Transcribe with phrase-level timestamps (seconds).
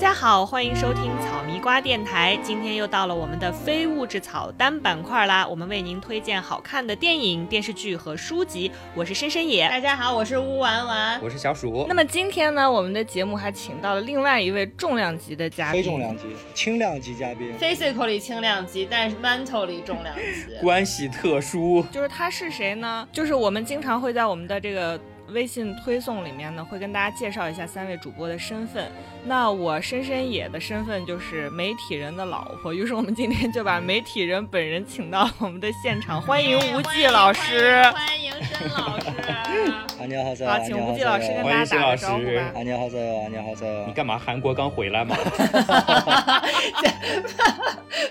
[0.00, 2.34] 家好，欢迎收听草迷瓜电台。
[2.42, 8.72] 今天又到了我们的非物质草单板块啦，我们为您推荐好看的电影、电视剧和书籍。
[8.94, 11.84] 我是深深野，大家好，我是乌丸丸，我是小鼠。
[11.86, 21.84] 那么今天呢，我们的节目还请到了另外一位重量级的嘉宾，非重量级、轻量级嘉宾，physically 轻量级，但是 mentally 重量级，关系特殊。
[21.92, 23.06] 就是他是谁呢？
[23.12, 24.98] 就是我们经常会在我们的这个。
[25.30, 28.90] 微信推送里面呢，会跟大家介绍一下三位主播的身份。
[29.24, 39.10] 那我深深野的身份就是媒体人的老婆，于是我们今天就把媒体人本人请到我们的现场，欢迎吴忌老师，欢迎申老师。
[40.00, 42.40] 啊，你好，好，请吴忌老师跟大家打个招呼吧。
[42.54, 43.66] 啊，你好，早，啊，你好，早。
[43.86, 44.18] 你干嘛？
[44.18, 45.14] 韩国刚回来吗？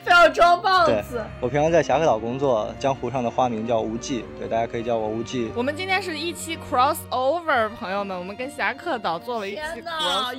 [0.03, 1.25] 非要装棒子。
[1.41, 5.51] 我平常在侠客岛工作，江湖上的花名叫吴忌，对，大家可以叫我吴忌。
[5.55, 9.62] 我们今天是一期 cross over，朋友们，我们跟侠客岛做了一期。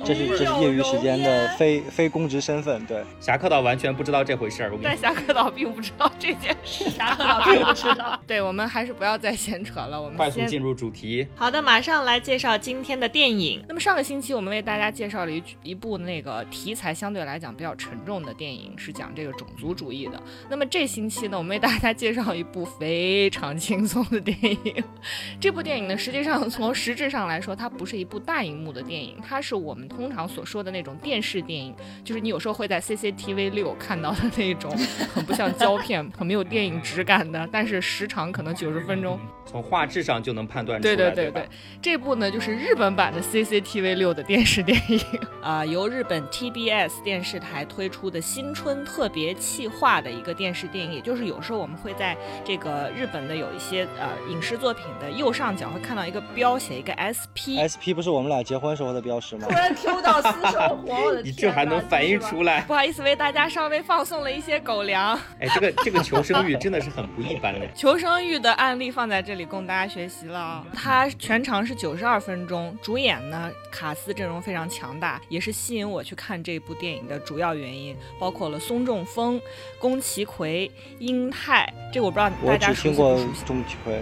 [0.03, 3.03] 这是这是业余时间的非非公职身份，对。
[3.19, 8.19] 侠客岛完全不知道这回事儿，在侠客岛并不知道这件事，侠客岛并不知道。
[8.27, 11.27] 对，我们还是不要再闲扯了，我们快速进入主题。
[11.35, 13.63] 好的，马上来介绍今天的电影。
[13.67, 20.21] 那么上个星期我们为大家介绍了一一部那个题材相对来讲比较沉重的电影，是讲这个种族主义的。
[20.49, 24.83] 那么这星期呢，我们为大家介绍一部非常轻松的电影。
[25.39, 31.73] 这部电影呢，实际上从实质上来说，它不是一部大荧幕的电影，它是我们通常所说的那种电视电影，
[32.03, 34.69] 就是你有时候会在 CCTV 六看到的那种，
[35.13, 39.17] 很不像胶片、很没有电影质感的，但是时长可能九十分钟。
[39.45, 40.95] 从画质上就能判断出来。
[40.95, 41.49] 对对对对，
[41.81, 44.99] 这部呢就是日本版的 CCTV 六的电视电影
[45.41, 59.47] 啊，由日本 TBS 电视台推出的新春特别企划的一个电视电影，也就是有时候我们会在这个日本的有一些呃影视作品的右上角会看到一个标写一个 SP，SP 不是我们俩结婚时候的标识吗？
[59.47, 62.61] 突然 Q 到私生活，我的 你这还能反映出来？
[62.61, 65.13] 不好意思，为大家稍微放送了一些狗粮。
[65.39, 67.67] 哎，这个这个求生欲真的是很不一般的。
[67.75, 69.41] 求生欲的案例放在这里。
[69.51, 79.41] 供大家学习了，它全长是九十二分钟，主演呢卡斯阵容非常强大，也是吸引我去看这部电影的主要原因，包括了松仲峰、
[79.77, 83.43] 宫崎葵、英泰，这我不知道大家熟悉不熟悉。
[83.45, 84.01] 宫崎葵。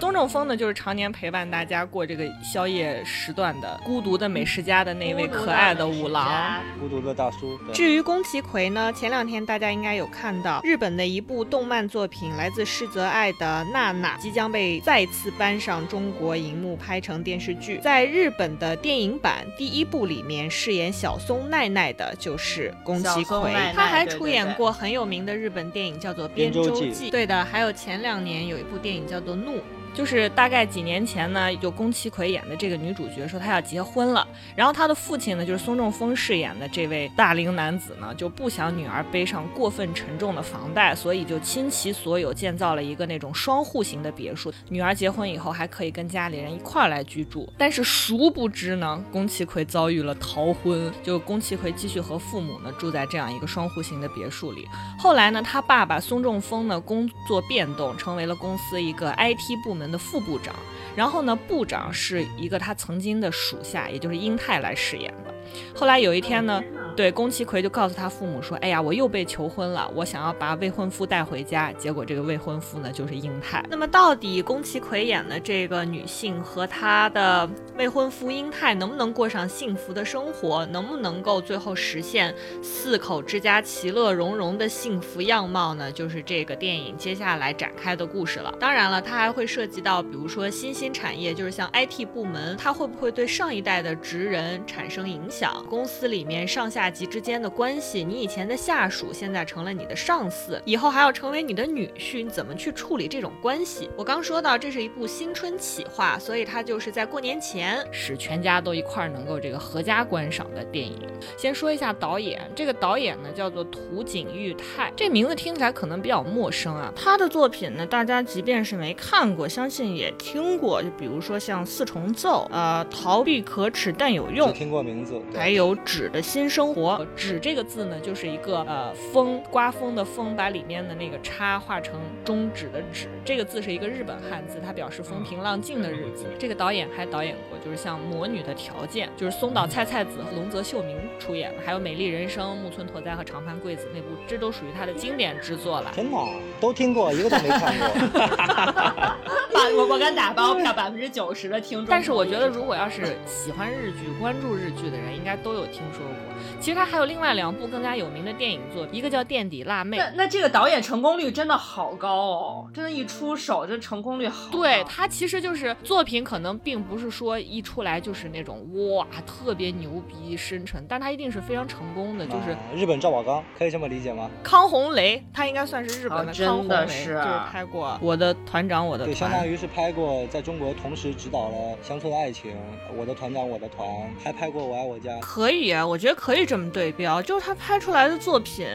[0.00, 7.58] 宗正风呢，就是常年陪伴大家过这个宵夜时段的孤独的美食家的那位可爱的五郎，孤独的大叔。
[7.70, 17.78] 至于宫崎葵呢，前两天大家应该有看到日本的一部动漫作品，来自施泽爱的娜娜即将被再次搬上中国荧幕拍成电视剧。
[17.82, 27.08] 在日本的电影版第一部里面，饰演小松奈奈的就是宫崎葵，他还出演过很有名的日本电影叫做《编舟记》。
[27.10, 29.56] 对的，还有前两年有一部电影叫做《怒》。
[29.94, 47.52] 就是大概几年前呢，就宫崎葵演的这个女主角说她要结婚了，然后她的父亲呢，就是松中丰饰演的这位大龄男子呢，就不想女儿背上过分沉重的房贷，所以就倾其所有建造了一个那种双户型的别墅，女儿结婚以后还可以跟家里人一块儿来居住。
[47.58, 54.68] 但是殊不知呢，宫崎葵遭遇了逃婚，就宫崎葵继续和父母呢住在这样一个双户型的别墅里。
[54.98, 59.79] 后来呢，他爸爸松中丰呢工作变动，成为了公司一个 IT 部门。
[59.80, 60.54] 们的副部长，
[60.94, 65.34] 然后呢，部长是一个他曾经的属下，也就是英泰来饰演的。
[65.74, 66.62] 后来有一天呢。
[66.96, 73.64] 对，宫崎葵就告诉他父母说：“哎呀，我又被求婚了，我想要把未婚夫带回家。”结果这个未婚夫呢，就是英泰。
[73.70, 80.66] 那么，到底宫崎葵演的这个女性和她的未婚夫英泰能不能过上幸福的生活？
[80.66, 85.90] 能不能够最后实现四口之家其乐融融的幸福样貌呢？
[85.90, 88.52] 就是这个电影接下来展开的故事了。
[88.60, 95.39] 当然了，它还会涉及到，比如说新兴产业，就是像 IT 部门，它会不会对上一代的职人产生影响？
[95.68, 96.90] 公司里面上下。
[96.90, 103.88] 级之间的关系，你以前的下属现在成了你的上司，以后还要成为你的女婿，你怎么去处理这种关系？
[103.96, 111.08] 我刚说到，这是一部新春企划，所以它就是在过年前使全家都一块儿能够这个合家观赏的电影。
[111.36, 116.92] 先说一下导演，这个导演呢叫做土井裕太，这名字听起来可能比较陌生啊。
[116.96, 126.96] 他的作品呢，大家即便是没看过，相信也听过，就比如说像四重奏，呃，逃避可耻但有用，听过名字，还有纸的新生活。
[126.96, 133.08] 活纸这个字呢，就是一个呃风刮风的风，把里面的那个叉画成中指的指。
[133.24, 136.26] 这个字是一个日本汉字，它表示风平浪静的日子。
[136.38, 145.90] 这个导演还导演过，就是像《魔女的条件》，就是松岛菜菜子和龙泽秀明出演的，还有《美丽人生》、木村拓哉和长盘贵子那部，这都属于他的经典之作了。
[145.94, 146.26] 天哪，
[146.60, 147.88] 都听过，一个都没看过。
[149.52, 151.86] 把我我敢打包票，百分之九十的听众。
[151.88, 156.29] 但是我觉得，如果要是喜欢日剧、关注日剧的人，应该都有听说过。
[156.60, 159.98] 其实他还有另外两部更加有名的电影作，一个叫《垫底辣妹》。
[160.00, 164.50] 那那这个导演成功率真的好高哦，真的，一出手这成功率好。
[164.50, 168.66] 对他其实就是作品，可能并不是说一出来就是那种
[168.96, 174.30] 哇特别牛逼深沉，但他一定是非常成功的，就是日本赵宝刚，可以这么理解吗？
[174.42, 181.56] 康洪雷，他应该算是日本的康洪雷，是就是拍过《我的团长我的团》，对，相当于是拍过在中国同时指导了
[181.86, 182.50] 《乡村爱情》
[182.96, 183.88] 《我的团长我的团》，
[184.22, 185.10] 还拍过《我爱我家》。
[185.20, 188.66] 可以啊，我觉得可以这么对标，就是他拍出来的作品。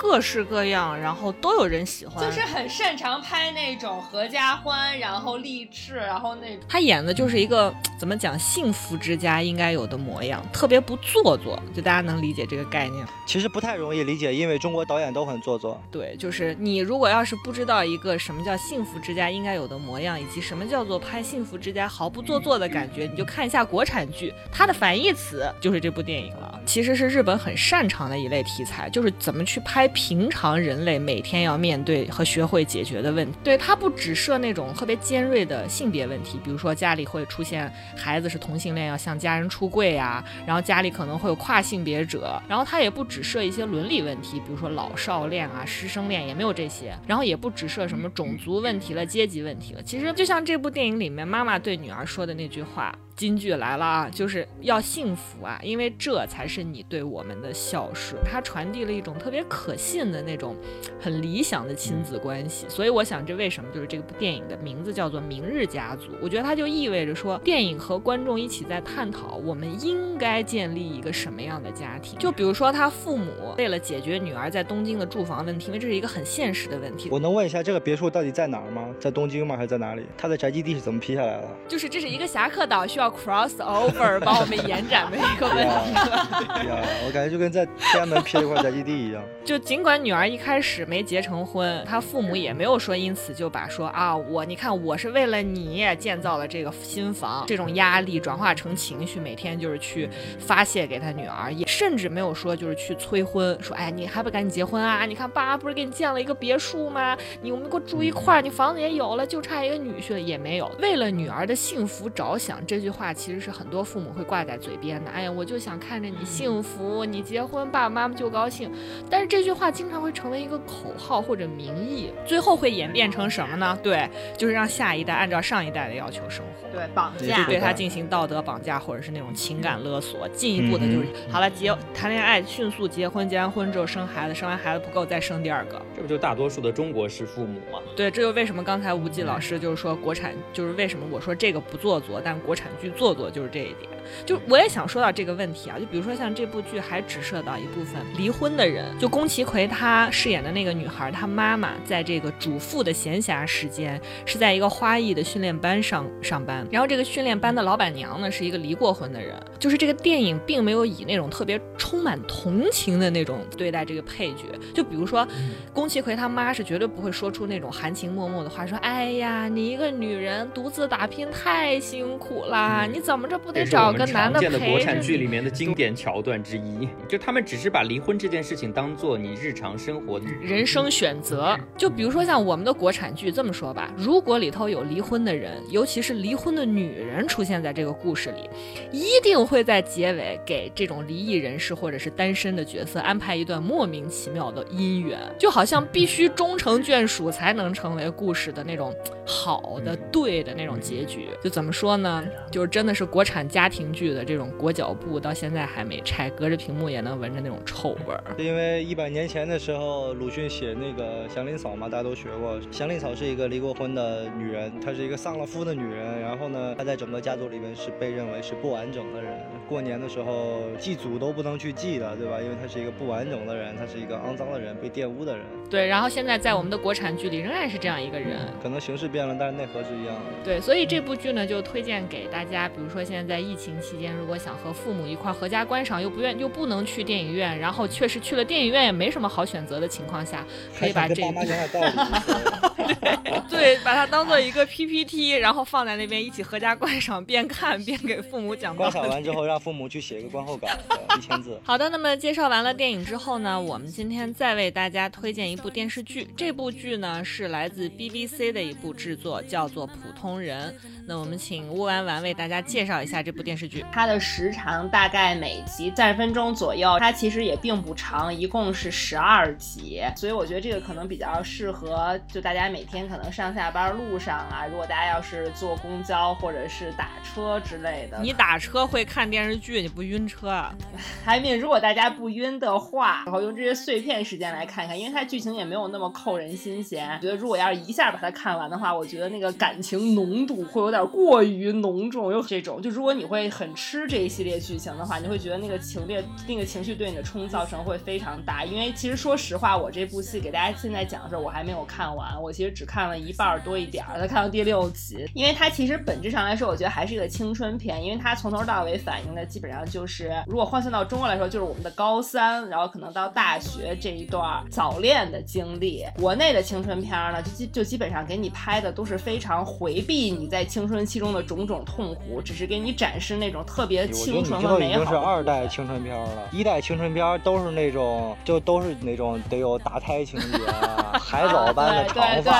[0.00, 13.04] 各式各样，然后都有人喜欢，就是很擅长拍那种合家欢，然后励志，然后那他演的就是一个怎么讲幸福之家应该有的模样，特别不做作，就大家能理解这个概念。
[13.26, 15.82] 其实不太容易理解，因为中国导演都很做作。
[15.90, 26.57] 对，就是你如果要是不知道一个什么叫幸福之家应该有的模样，以及什么叫做拍幸福之家毫不做作的感觉，你就看一下国产剧，它的反义词就是这部电影了。
[26.68, 29.88] 其实是日本很擅长的一类题材，就是怎么去拍。
[29.94, 49.82] 平常人类每天要面对和学会解决的问题，对他不只设那种特别尖锐的性别问题，比如说家里会出现孩子是同性恋要向家人出柜呀，然后家里可能会有跨性别者，然后他也不只设一些伦理问题，比如说老少恋啊、师生恋也没有这些，然后也不只设什么种族问题了、阶级问题了。
[49.82, 52.94] 其实就像这部电影里面妈妈对女儿说的那句话。
[53.18, 58.22] 金句来了啊，就是要幸福啊，因为这才是你对我们的孝顺。
[58.24, 60.54] 它传递了一种特别可信的那种
[61.00, 62.64] 很理想的亲子关系。
[62.68, 66.12] 所以我想，这为什么就是这部电影的名字叫做《明日家族》？
[66.22, 72.16] 我觉得它就意味着说，电影和观众一起在探讨我们应该建立一个什么样的家庭。
[72.20, 77.08] 就比如说，他父母为了解决女儿在东京的住房问题，因为这是一个很现实的问题。
[77.10, 78.88] 我能问一下，这个别墅到底在哪儿吗？
[79.00, 79.56] 在东京吗？
[79.56, 80.04] 还是在哪里？
[80.16, 81.48] 他的宅基地是怎么批下来的？
[81.66, 83.07] 就是这是一个侠客岛，需要。
[83.10, 86.68] Cross over 把我们延展的一个问题，
[87.06, 89.22] 我感觉就跟在天安门批了一块宅基地一样。
[89.44, 100.08] 就尽管女儿一开始没结成婚，她父母也没有说因此就把说啊我你看我是为了你建造了这个新房，这种压力转化成情绪，每天就是去
[100.38, 105.06] 发泄给他女儿，也甚至没有说就是去催婚，说哎你还不赶紧结婚啊？
[105.06, 107.16] 你看爸不是给你建了一个别墅吗？
[107.40, 110.70] 你我们给我住一块儿，你房子也有了，就差一个女婿了，也没有。
[110.78, 115.10] 为了女儿的幸福着想，这句话其实是很多父母会挂在嘴边的。
[115.10, 118.70] 哎呀，我就想看着你幸福，你结婚，爸爸妈妈就高兴。
[119.08, 123.78] 但是这句话经常会成为一个口号或者名义，最后会演变成什么呢？
[123.82, 130.28] 对，就是让下一代按照上一代的要求生活，对，绑架，对他进行道德绑架或者是那种情感勒索。
[130.30, 137.78] 进一步的就是，好了，结谈恋爱，迅速结婚，结完婚之后生孩子，生完孩子不够再生第二个，这不就大多数的中国式父母吗？
[137.94, 143.48] 对，这就为什么刚才吴季老师就是说国产，就是为什么我说这个不做作，但国产剧做做就是。
[143.50, 143.90] 这一点，
[144.24, 164.44] 就我也想说到这个问题啊，就比如说像这部剧还指涉到一部分离婚的人，就宫崎葵她饰演的那个女孩，她妈妈在这个主妇的闲暇时间是在一个花艺的训练班上上班，然后这个训练班的老板娘呢是一个离过婚的人，就是这个电影并没有以那种特别充满同情的那种对待这个配角，
[164.74, 165.26] 就比如说
[165.72, 173.38] 宫崎葵他妈是绝对不会说出那种含情脉脉的话，说哎呀你一个女人独自打拼太辛苦啦，你怎么着？
[173.38, 174.58] 不得找个男的陪着。
[174.68, 181.58] 国产剧里面的经典桥段之一，就他们只是把离婚这件事情当做你日常生活的人生选择。
[181.76, 188.50] 就比如说像我们的国产剧，这么说吧，如果里头有离婚的人，尤其是离婚的女人出现在这个故事里，
[188.92, 201.28] 一定会在结尾给这种离异人士或者是单身的角色安排一段莫名其妙的姻缘，就好像必须终成眷属才能成为故事的那种好的、对的那种结局。
[201.42, 202.24] 就怎么说呢？
[202.50, 203.24] 就是真的是国。
[203.28, 208.22] 产家庭剧的这种裹脚布到现在还没拆，隔着屏幕也能闻着那种臭味儿。
[208.38, 212.58] 因为一百年前的时候，鲁迅写那个祥林嫂嘛，大家都学过。
[212.70, 216.20] 祥林嫂是一个离过婚的女人，她是一个丧了夫的女人。
[216.20, 219.38] 然后呢，她在整个家族里面是被认为是不完整的人。
[219.68, 222.40] 过年的时候祭祖都不能去祭的，对吧？
[222.42, 225.46] 因为她是一个不完整的人，她是一个肮脏的人，被玷污的人。
[225.70, 230.22] 对，然后现在在我们的国产剧里仍然是这样一个人，可能形式变了，但是内核是一样的。
[230.44, 233.28] 对，所以这部剧呢就推荐给大家，比如说现在。
[233.28, 240.44] 在疫情情期间，如果想和父母一块合家观赏，又不愿又不能去电影院，然后确实去了电影院也没什么好选择的情况下，
[240.78, 242.88] 可以把这爸妈讲点道理。
[243.50, 248.74] 对，把它当做一个 PPT，然后放在那边一起合家观赏，边看边给父母讲。
[248.76, 250.78] 观赏完之后，让父母去写一个观后感，
[251.18, 251.58] 一千字。
[251.64, 256.28] 好的，那么介绍完了电影之后呢，我们今天再为大家推荐一部电视剧。
[256.36, 260.70] 这部剧呢是来自 BBC 的一部制作，叫做《普通人》。
[261.06, 263.84] 那我们请乌丸丸为大家介绍一下这部电视剧。
[263.92, 278.18] 它的时长大概每集三十分钟左右，它其实也并不长，一共是十二集，所以我觉得这个可能比较适合就大家每天可能上下班路上啊，如果大家要是坐公交或者是打车之类的。
[278.22, 280.74] 你打车会看电视剧，你不晕车啊？
[281.24, 287.18] 还命，如果大家不晕的话，然后用这些碎片时间来看看，因为它剧情也没有那么扣人心弦。
[287.20, 290.98] 觉得如果要是一下把它看完的话，我觉得那个感情浓度会有点。
[291.08, 298.64] 过于浓重，又这种，就如果你会很吃这一系列剧情的话，你会觉得那个情烈、那个情绪对你的冲造成会非常大。
[298.64, 305.28] 因为其实说实话，我这部戏给大家现在讲的时候，我还没有看完，我其实只看了一半多一点儿，才看到第六集。
[305.34, 316.04] 因为它其实本质上来说，我觉得还是一个青春片，因为它从头到尾反映的基本上就是，如果换算到中国来说，就是我们的高三，然后可能到大学这一段早恋的经历。
[316.16, 324.92] 国内的青春片呢，就基就基本上给你拍的都是非常回避你在青春期中的种种痛苦，只是给你展示那种特别青春和美好。
[324.92, 330.58] 已经是二代青春片了，一代青春片都是那种，就都是那种得有打胎情节，
[331.18, 332.52] 海藻般的长发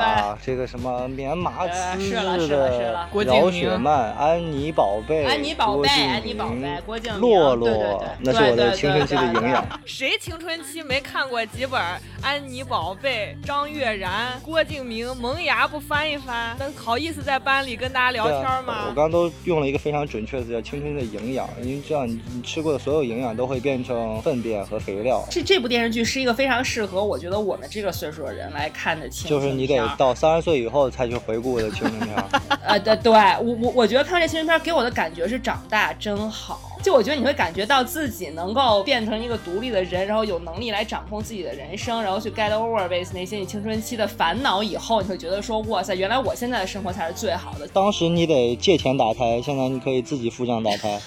[0.00, 9.64] 啊，这个什么棉麻滋滋的饶雪漫、安妮宝贝、安妮宝贝、安妮宝贝、郭敬明、洛洛，那是我的青春期的营养。
[9.84, 11.80] 谁青春期没看过几本
[12.22, 15.00] 安妮宝贝、张悦然、郭敬明？
[15.16, 16.56] 萌芽不翻一翻？
[16.58, 18.84] 那好意思在班里跟大家聊天吗？
[18.88, 25.24] 我刚刚都用了一个非常准确的，叫青春的营养，因为这样你你吃过的所有营养都会变成粪便和肥料。
[25.30, 32.16] 这这部电视剧是一个非常适合我觉得我们这个岁数的人来看的青春就是你得到三十岁以后才去回顾的青春片。
[32.62, 36.69] 呃，对对，我我我觉得看这青春片给我的感觉是长大真好。
[36.82, 44.62] 就我觉得你会感觉到自己能够变成一个独立的人，然后有能力来掌控自己的人生，然后去 get over with 那些你青春期的烦恼。
[44.62, 47.68] 以后你会觉得说，哇塞，原来我现在的生活才是最好的。
[47.68, 50.98] 当时你得借钱打胎，现在你可以自己付账打胎。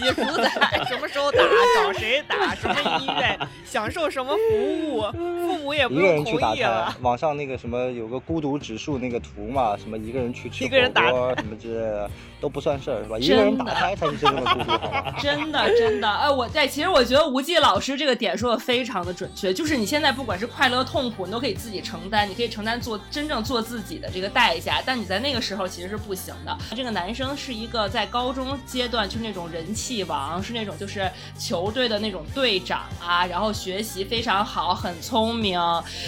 [0.00, 0.50] 自己主宰
[0.88, 1.38] 什么时候打，
[1.76, 6.96] 找谁打，什么医院，享受什么服务，父母也不用同意了。
[7.02, 13.18] 网上那个什么有个孤独指数那个图嘛，什么一个人去吃火锅什么之类的都不算事儿是吧？
[13.18, 15.20] 一个人打胎才是真正的孤独？
[15.20, 26.56] 真的 真的，哎，我在其实我觉得吴忌老师这个点说的非常的准确，就是你现在不管是快乐痛苦，你都可以自己承担，你可以承担做真正做自己的这个代价，但你在那个时候其实是不行的。
[26.74, 29.89] 这个男生是一个在高中阶段就那种人气。
[29.90, 35.58] 戏王是那种就是球队的那种队长啊，然后学习非常好，很聪明，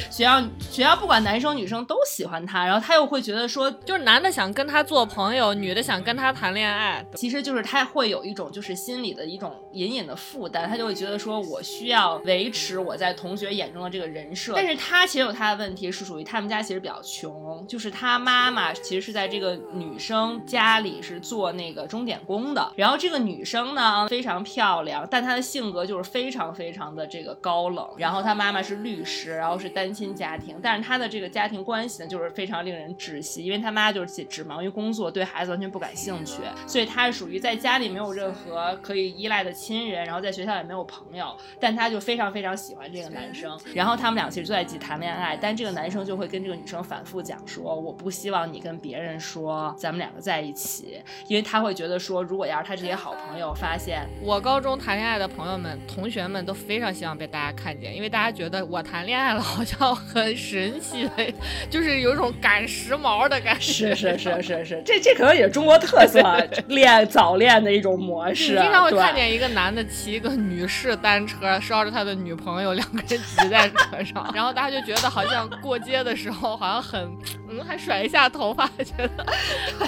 [0.09, 23.72] 学校学校不管男生女生都喜欢他，然后他又会觉得说，就是男的想跟他做朋友，女的想跟他谈恋爱，其实就是他会有一种就是心里的一种隐隐的负担，他就会觉得说我需要维持我在同学眼中的这个人设，但是他其实有他的问题，是属于他们家其实比较穷，就是他妈妈其实是在这个女生家里是做那个钟点工的，然后这个女生。
[23.75, 27.89] 呢非常漂亮，但她的性格就是非常非常的这个高冷。
[27.97, 43.59] 然后她妈妈是律师，然后是单亲家庭，但是她的这个家庭关系呢，就是非常令人窒息，因为她妈就是只忙于工作，对孩子完全不感兴趣，所以她是属于在家里没有任何可以依赖的亲人，然后在学校也没有朋友，但她就非常非常喜欢这个男生。
[43.75, 53.52] 然后他们俩其实就在一起谈恋爱，但这个男生就会跟这个女生反复讲说，我不希望你跟别人说咱们两个在一起，因为他会觉得说，如果要是他这些好朋友。
[53.55, 61.33] 发现我高中谈恋爱的朋友们、同学们都非常希望被大家看见，因为大家觉得我谈恋爱了好像很神奇的，
[61.71, 63.61] 就是有一种赶时髦的感觉。
[63.61, 66.21] 是是是是是， 这这可能也是中国特色
[66.69, 68.59] 恋早恋的一种模式。
[68.59, 77.11] 经常会看见一个男的骑一个女士单车，捎着他的女朋友，两个人骑在车上，然后大家就觉得好像过街的时候好像很
[77.53, 79.25] 嗯，还甩一下头发， 觉得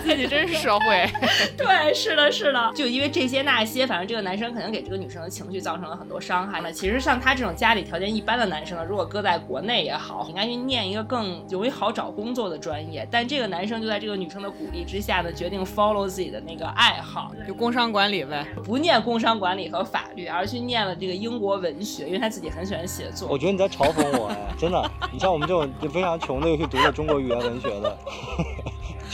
[0.00, 1.11] 自己真是社会。
[1.59, 3.64] 对，是的，是的，就因为这些那。
[3.64, 6.61] 些，反正这个男生可能给这个女生的情绪造成了很多伤害。
[6.61, 13.09] 那其实像他这种家里条件一般的男生呢，如果搁在国内也好，应该去念一个更容易好找工作的专业。
[13.11, 23.28] 但这个男生就在这个女生的鼓励之下呢，决定 follow 自己的那个爱好，就工商管理呗，不念工商管理和法律，而去念了这个英国文学，因为他自己很喜欢写作。
[23.30, 27.99] 我觉得你在嘲讽我哎，真的，你像我们这种就非常穷的，又去读了中国语言文学的。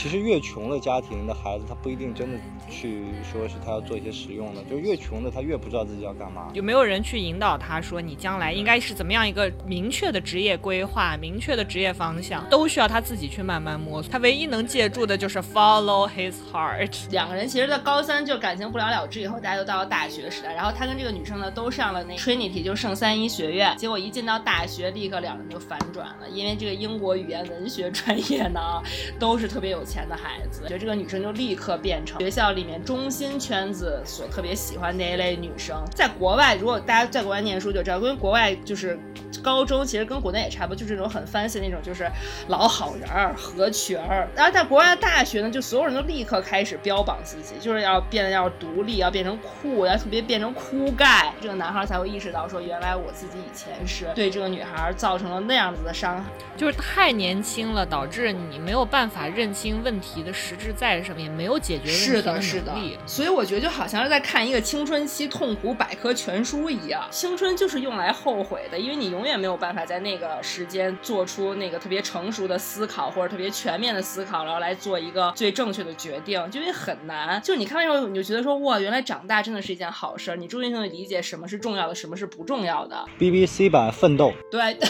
[0.01, 6.49] 其实越穷的家庭的孩子，他不一定真的去说是他要做一些实用的，就越穷的他越不知道自己要干嘛。
[6.55, 14.11] 有没有人去引导他说你将来应该是怎么样一个明确的职业规划、明确的职业方向，都需要他自己去慢慢摸索。
[14.11, 16.91] 他唯一能借助的就是 follow his heart。
[17.11, 20.51] 两个人其实，在高三就感情不了了之以后，大家就到了大学时代。
[20.51, 23.77] 然后他跟这个女生呢，都上了那 Trinity，就圣三一学院。
[23.77, 28.81] 结果一进到大学，立刻两人就反转了，因为这个英国语言文学专业呢，
[29.19, 30.61] 都是特别有钱的孩子。
[30.63, 35.83] 觉得这个女生就立刻变成学校里面中心圈子所特别喜欢那一类女生。
[35.93, 38.97] 在国外，如果大家在国外念书就知道，因为国外就是
[39.43, 42.09] 高中其实跟国内也差不多，就是那种很 fancy 那种，就是
[42.47, 44.29] 老好人儿、合群儿。
[44.35, 51.33] 然后在国外的大学呢，就所有人都立刻开始标榜自己，就是要变得要独立，要变成酷，要特别变成酷盖。
[51.41, 56.29] 这个男孩才会意识到说，原来我自己以前是对这个女孩造成了那样子的伤害。
[56.55, 62.75] 就是太年轻了，导致你没有办法认清问题的实质在什么，也没有解决问题是的，是的。。
[63.05, 67.07] 所以我觉得就好像是在看一个青春期痛苦百科全书一样。
[67.11, 77.41] 青春就是用来后悔的，因为你永远没有办法在那个时间做出那个特别成熟的思考或者特别全面的思考，然后来做一个最正确的决定，就因为很难。
[77.41, 80.35] 就你看完之后，你就觉得说，哇，原来长大真的是一件好事儿。
[80.35, 83.05] 你终于能理解什么是重要的，什么是不重要的。
[83.19, 84.89] BBC 版《奋斗》，对， 对，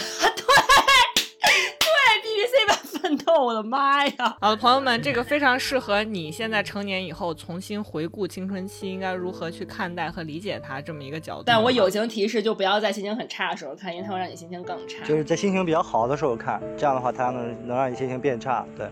[1.78, 1.88] 对
[2.22, 4.36] ，BBC 版奋斗，我的妈呀！
[4.40, 11.42] 好的，朋友们，这个非常适合你现在成年以后重新回顾青春期应该如何去看待和理解它这么一个角度。
[11.44, 15.04] 但我友情提示，就不要在心情很差的时候看，因为它会让你心情更差。
[15.04, 18.64] 就是在心情比较好的时候看，这样的话它能能让你心情变差。
[18.76, 18.88] 对，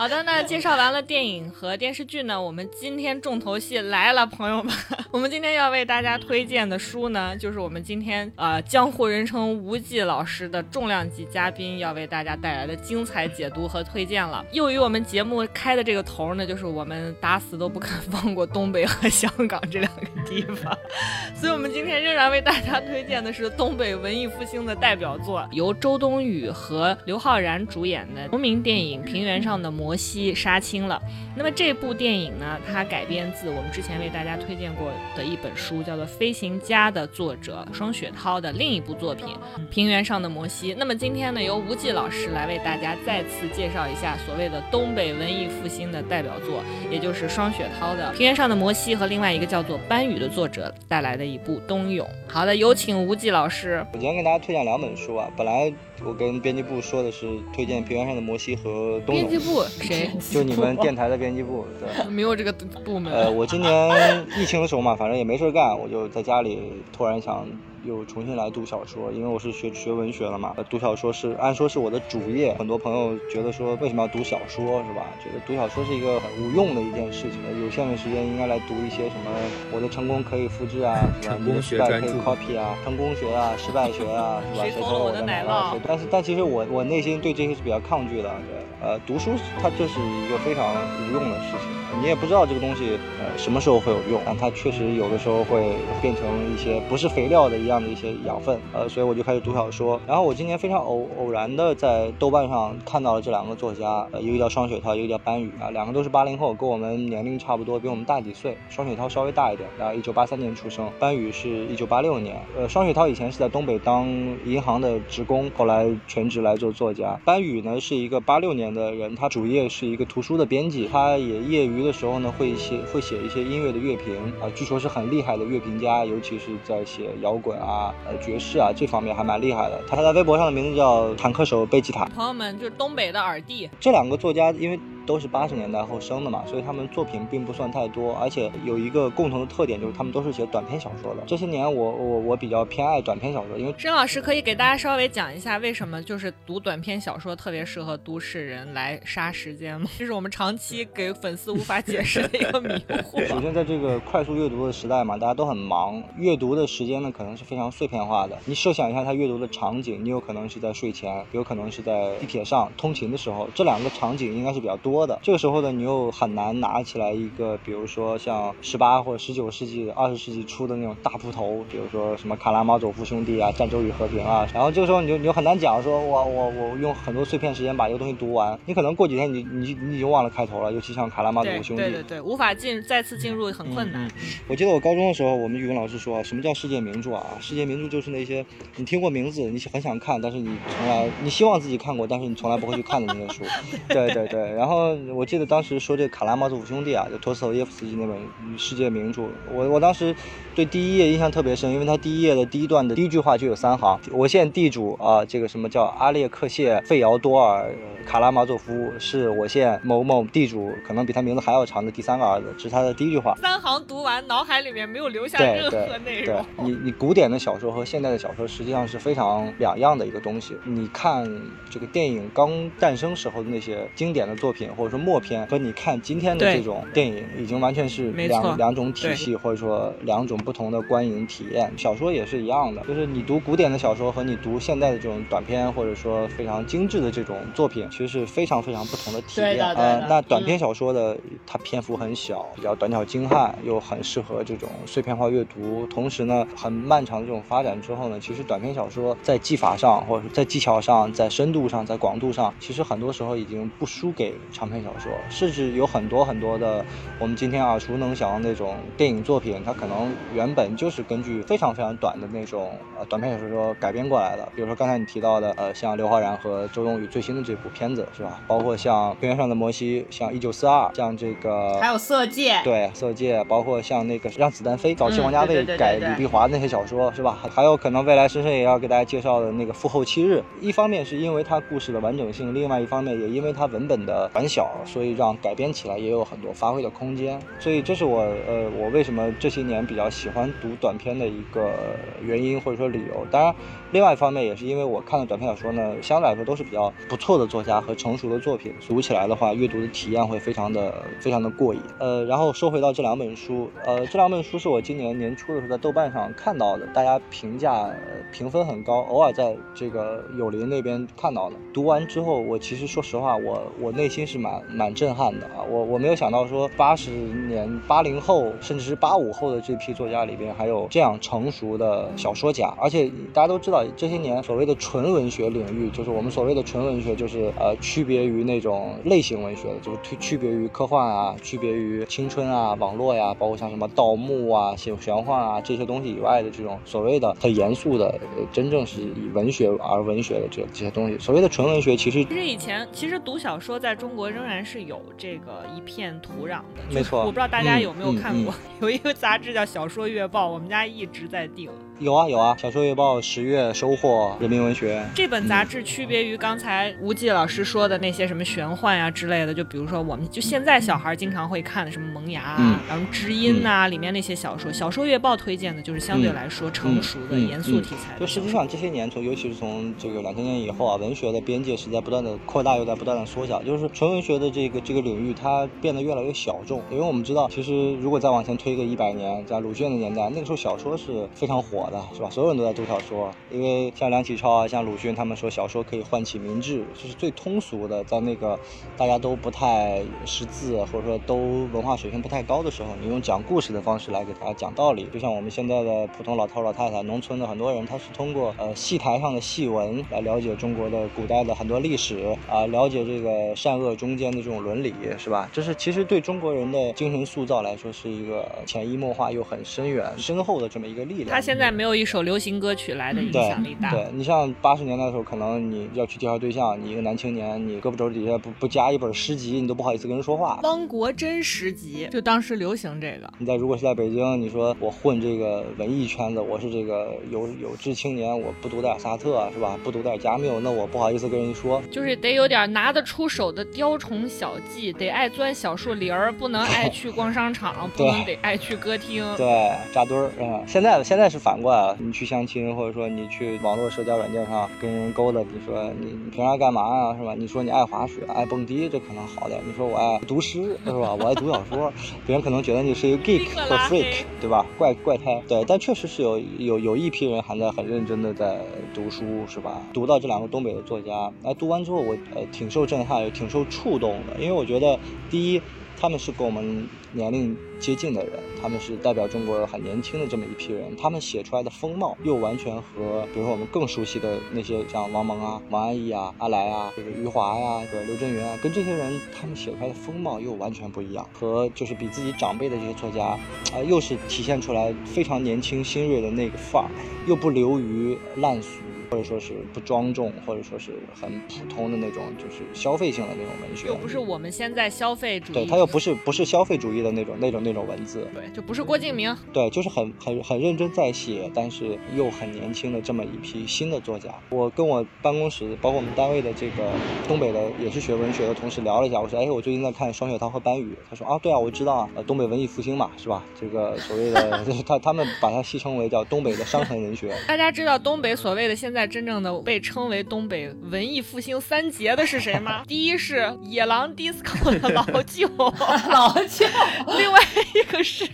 [0.00, 4.74] 好的，那介绍完了电影和电视剧呢，我们今天重头戏来了，朋友们，
[5.12, 14.42] 我们今天要为大家推荐的书呢，就是我们今天呃江湖人称无忌老师的重量级嘉宾要为大家带来的精彩解读和推荐了。
[14.52, 20.74] 又于我们节目开的这个头呢，就是我们打死都不肯放过东北和香港这两个地方，
[21.36, 31.02] 所以我们今天仍然为大家推荐的是东北文艺复兴的代表作，由周冬雨和刘昊然主演的同名电影《平原上的摩摩西》杀青了。
[31.36, 39.26] 那么这部电影呢，它改编自我们之前为大家推荐过的一本书，叫做《飞行家》的作者双雪涛的另一部作品
[39.68, 40.72] 《平原上的摩西》。
[40.78, 52.06] 那么今天呢，由吴忌老师来为大家再次介绍一下所谓的东北文艺复兴的代表作，也就是双雪涛的《平原上的摩西》和另外一个叫做班宇的作者带来的一部《冬泳》。
[52.28, 53.84] 好的，有请吴忌老师。
[53.92, 55.28] 我今天给大家推荐两本书啊。
[55.36, 55.72] 本来
[56.04, 60.10] 我跟编辑部说的是推荐《平原上的摩西》和《冬泳编辑》，部 谁？
[60.30, 61.66] 就你们电台的编辑部。
[61.78, 62.52] 对， 没有这个
[62.84, 63.12] 部门。
[63.12, 66.58] 呃，我今年疫情的时候嘛，反正也没事干，我就在家里
[66.92, 67.46] 突然想
[67.84, 70.52] 又重新来读小说，因为我是学学文学了嘛。
[70.56, 75.06] 呃读小说是按说是我的主业，很多朋友觉得说为什么要读小说是吧？
[75.22, 79.30] 觉得读小说是一个很无用的一件事情，有限的时间应该来读一些什么
[79.72, 81.34] 我的成功可以复制啊，是吧？
[81.36, 84.64] 成功你的失败可以学专著 copy 啊，成功学啊，失败学啊，是吧？
[84.64, 89.30] 谁偷了我的奶酪但是但其实我我内心对这些是比较抗拒的，对，呃，读书
[89.62, 90.74] 它就是一个非常
[91.08, 100.00] 无用的事情，你也不知道这个东西呃什么时候会有用，但它确实有的时候会变成一些不是肥料的一样的一些养分，呃，所以我就开始读小说。
[100.06, 108.56] 然后我今年非常偶偶然的在豆瓣上看到了这两个作家，一个叫双雪涛，一个叫班宇啊，两个都是八零后，跟我们年龄差不多，比我们大几岁。
[108.68, 112.40] 双雪涛稍微大一点，啊，一九八三年出生，班宇是一九八六年。
[112.56, 114.06] 呃，双雪涛以前是在东北当
[114.44, 117.18] 银行的职工，后来全职来做作家。
[117.24, 129.80] 班宇呢是一个八六年的人，他主业是一个图书的编辑，他也业余的时候呢会写会写一些音乐的乐评啊、据说是很厉害的乐评家，尤其是在写摇滚啊、呃爵士啊这方面还蛮厉害的。
[129.88, 132.06] 他他在微博上的名字叫坦克手贝吉塔。
[132.14, 134.78] 朋友们，就是东北的耳弟，这两个作家因为
[135.10, 141.22] 都是八十年代后生的嘛，所以他们作品并不算太多，而且有一个共同的特点，就是他们都是写短篇小说的。
[141.26, 149.88] 这些年我我我比较偏爱短篇小说，因为申老师可以给大家稍微讲一下，为什么就是读短篇小说特别适合都市人来杀时间吗？
[149.98, 152.68] 这是我们长期给粉丝无法解释的一个迷
[153.02, 153.26] 惑。
[153.26, 158.38] 首先在这个快速阅读的时代嘛，大家都很忙，阅读的时间呢可能是非常碎片化的。
[158.44, 165.18] 你设想一下，他阅读的场景，你有可能是在睡前，有可能是在地铁上通勤的时候，这两个场景应该是比较多的。
[165.22, 184.10] 这个时候呢，你又很难拿起来一个，比如说像十八或者十九世纪、二十世纪初的那种大部头，比如说什么《卡拉马佐夫兄弟》啊，《战争与和平》啊，然后这个时候你就你就很难讲说，我我我用很多碎片时间把一个东西读完，你可能过几天你你你已经忘了开头了，尤其像《卡拉马佐夫兄弟》对对对，无法进再次进入很困难。
[184.48, 187.26] 我记得我高中的时候，我们语文老师说啊，什么叫世界名著啊？
[187.40, 188.44] 世界名著就是那些
[188.76, 193.44] 你听过名字，你很想看，但是你从来你希望自己看过，但是你从来不会去看的那些书。
[193.88, 194.52] 对对对。
[194.52, 198.16] 然后后我记得当时说这《卡拉马佐夫兄弟》啊，就托斯托耶夫斯基那本
[198.56, 200.14] 世界名著，我我当时
[200.54, 207.70] 对第一页印象特别深，因为他第一页的第一段的第一句话就有三行：我现地主啊，这个什么叫阿列克谢费尧多尔
[208.06, 213.34] 卡拉马佐夫，是我县某某地主，可能比他名字还要长的第三个儿子，这是他的第一句话。
[213.36, 220.56] 三行读完，脑海里面没有留下任何对对内容。，你你古典的小说和现代的小说实际上是非常两样的一个东西。
[220.64, 221.28] 你看
[221.68, 231.72] 这个电影刚诞生时候的那些经典的作品，或者说默片，和你看今天的这种电影，已经完全是两两种体系，或者说两种不同的观影体验。
[231.76, 239.60] 小说也是一样的，就是你读古典的小说和你读现代的这种短片，或者说非常精致的这种作品，其实是非常非常不同的体验。
[239.74, 245.86] 呃那短篇小说的它篇幅很小，比较短小精悍，又很适合这种碎片化阅读。
[245.86, 256.84] 同时呢，很漫长的这种发展之后呢，其实短篇小说在技法上，或者是在技巧上，在深度上，在广度上，其实很多时候已经不输给长篇小说，甚至有很多很多的
[257.18, 264.46] 我们今天耳熟能详的那种电影作品，它可能原本就是根据非常非常短的那种呃短篇小说改编过来的。
[264.54, 268.38] 比如说刚才你提到的，呃，像刘昊然和周冬雨最新的这部片子是吧？
[268.46, 277.38] 包括像《平原上的摩西》，像《一九四二》，像这个还有《色戒》，对《色戒》，包括像那个《让子弹飞》，早期嗯王家卫改李碧华的那些小说是吧？
[277.50, 287.40] 还有可能未来深深也要给大家介绍的那个《复后七日》，一方面是因为它故事的完整性，另外一方面也因为它文本的短小，所以让改编起来也有很多发挥的空间。
[287.60, 293.24] 所以这是我呃我为什么这些年比较喜欢读短篇的一个原因或者说理由。
[293.30, 293.54] 当然，
[293.92, 301.80] 另外一方面也是因为我看的短篇小说呢，相对来说都是比较不错的作家和成熟的作品，读起来的话，阅读的体验会非常的非常的过瘾。
[301.98, 307.90] 呃，然后说回到这两本书，呃，这两本书是我今年年初的时候在豆瓣上看到的，大家评价、
[308.32, 311.56] 评分很高，偶尔在这个友邻那边看到的。
[311.72, 341.18] 读完之后，我其实说实话，我我内心是蛮蛮震撼的啊，我我没有想到说八十年八零后甚至是八五后的这批作家里边还有这样成熟的小说家，而且大家都知道这些年所谓的纯文学领域，就是我们所谓的纯文学，就是呃区别于那种类型文学的，就是区区别于科幻啊，区别于青春啊、网络呀、包括像什么盗墓啊、写玄幻啊这些东西以外的这种所谓的很严肃的，呃真正是以文学而文学的这这些东西。
[341.18, 346.82] 所谓的纯文学，其实其实以前，其实读小说在中国仍然是有这个一片土壤的。
[346.92, 351.70] 没错我不知道大家嗯有没有嗯看过， 有一个杂志叫《小说月报》，我们家一直在订。
[352.00, 355.04] 有啊有啊，小说月报、十月收获、人民文学。
[355.14, 368.18] 这本杂志区别于刚才吴忌老师说的那些什么玄幻呀、之类的，就比如说我们就现在小孩经常会看的什么《萌芽》啊，嗯然后《知音》呐，里面那些小说，小说月报推荐的就是相对来说成熟的、嗯严肃题材。
[368.18, 373.62] 就实际上这些年，从尤其是从这个两千年以后啊，文学的边界是在不断的扩大，又在不断的缩小。
[373.62, 376.80] 就是纯文学的这个这个领域，它变得越来越小众。
[376.90, 382.30] 因为我们知道，其实如果再往前推个一百年，在鲁迅的年代，那个时候小说是非常火的，是吧？
[382.30, 383.30] 所有人都在读小说。
[383.50, 388.58] 因为像梁启超啊，像鲁迅他们说，小说可以唤起民智，这是最通俗的，在那个
[388.96, 395.06] 大家都不太识字，或者说都文化水平不太高的时候，你用讲故事的方式来给大家讲道理。
[395.12, 405.48] 就像我们现在的普通老头老太太，农村的很多人，他是通过呃戏台上的戏文来了解中国的古代的很多历史啊、了解这个善恶中间的这种伦理，是吧？
[405.52, 411.30] 这是其实对中国人的精神塑造来说，是一个潜移默化又很深远、深厚的这么一个力量。
[411.30, 413.90] 他现在没有一首流行歌曲来的影响力大。
[413.90, 420.60] 对你像八十年代的时候，可能你要去介绍对象，你一个男青年，你胳膊肘底下不不夹一本诗集，你都不好意思跟人说话。
[420.62, 423.32] 汪国真诗集就当时流行这个。
[423.38, 429.78] 你在如果是在北京，你说我混这个文艺圈子，我是这个有有志青年，我不读点萨特是吧？
[429.82, 431.80] 不读点加缪，那我不好意思跟人说。
[431.90, 439.24] 就是得有点拿得出手的雕虫小技，得爱钻小树林儿，不能爱去 逛商场，不能得爱去歌厅。
[439.38, 440.64] 对，扎堆儿啊、嗯！
[440.66, 447.34] 现在现在是反过来了，你去相亲，或者说你去网络社交软件上跟人勾搭，你说你你平常干嘛呀，是吧？
[447.36, 449.60] 你说你爱滑雪、爱蹦迪，这可能好点。
[449.66, 451.14] 你说我爱读诗，是吧？
[451.14, 451.92] 我爱读小说，
[452.26, 454.66] 别人可能觉得你是一个 geek 或 freak，对吧？
[454.76, 455.42] 怪怪胎。
[455.48, 458.60] 对，但确实是有有有一批人还在很认真的在
[458.92, 459.80] 读书，是吧？
[459.92, 464.98] 读到这两个东北的作家，哎，读完之后我呃挺受震撼，也挺受触动的，因为我觉得
[465.30, 465.62] 第一。
[466.00, 468.32] 他们是跟我们年龄接近的人，
[468.62, 483.38] 他们是代表中国很年轻的这么一批人，他们写出来的风貌又完全和，比如说我们更熟悉的那些像王蒙啊、王安忆啊、阿来啊、这个余华呀、这个刘震云啊，跟这些人他们写出来的风貌又完全不一样，和就是比自己长辈的这些作家，
[483.74, 486.90] 啊、又是体现出来非常年轻新锐的那个范儿，
[487.26, 488.70] 又不流于烂俗。
[489.10, 493.88] 或者说是不庄重，或者说是很普通的那种，就是消费性的那种文学。
[493.88, 504.30] 又不是我们现在消费主义，对他又不是不是消费主义的那种那种那种文字，对，就不是郭敬明，对，就是很很很认真在写，但是又很年轻的这么一批新的作家。
[504.48, 506.90] 我跟我办公室，包括我们单位的这个
[507.26, 513.42] 东北的也是学文学的同事聊了一下，我说，哎，我最近在看双雪涛和班宇，他说啊，对啊，我知道啊，呃，东北文艺复兴嘛，是吧？
[513.60, 517.34] 这个所谓的他他们把它戏称为叫东北的伤痕文学。
[517.48, 522.82] 大家知道东北所谓的现在真正的被称为东北文艺复兴三杰的是谁吗？
[522.88, 526.66] 第一是野狼 disco 的 老舅，老舅，
[527.18, 527.40] 另外
[527.74, 528.24] 一个是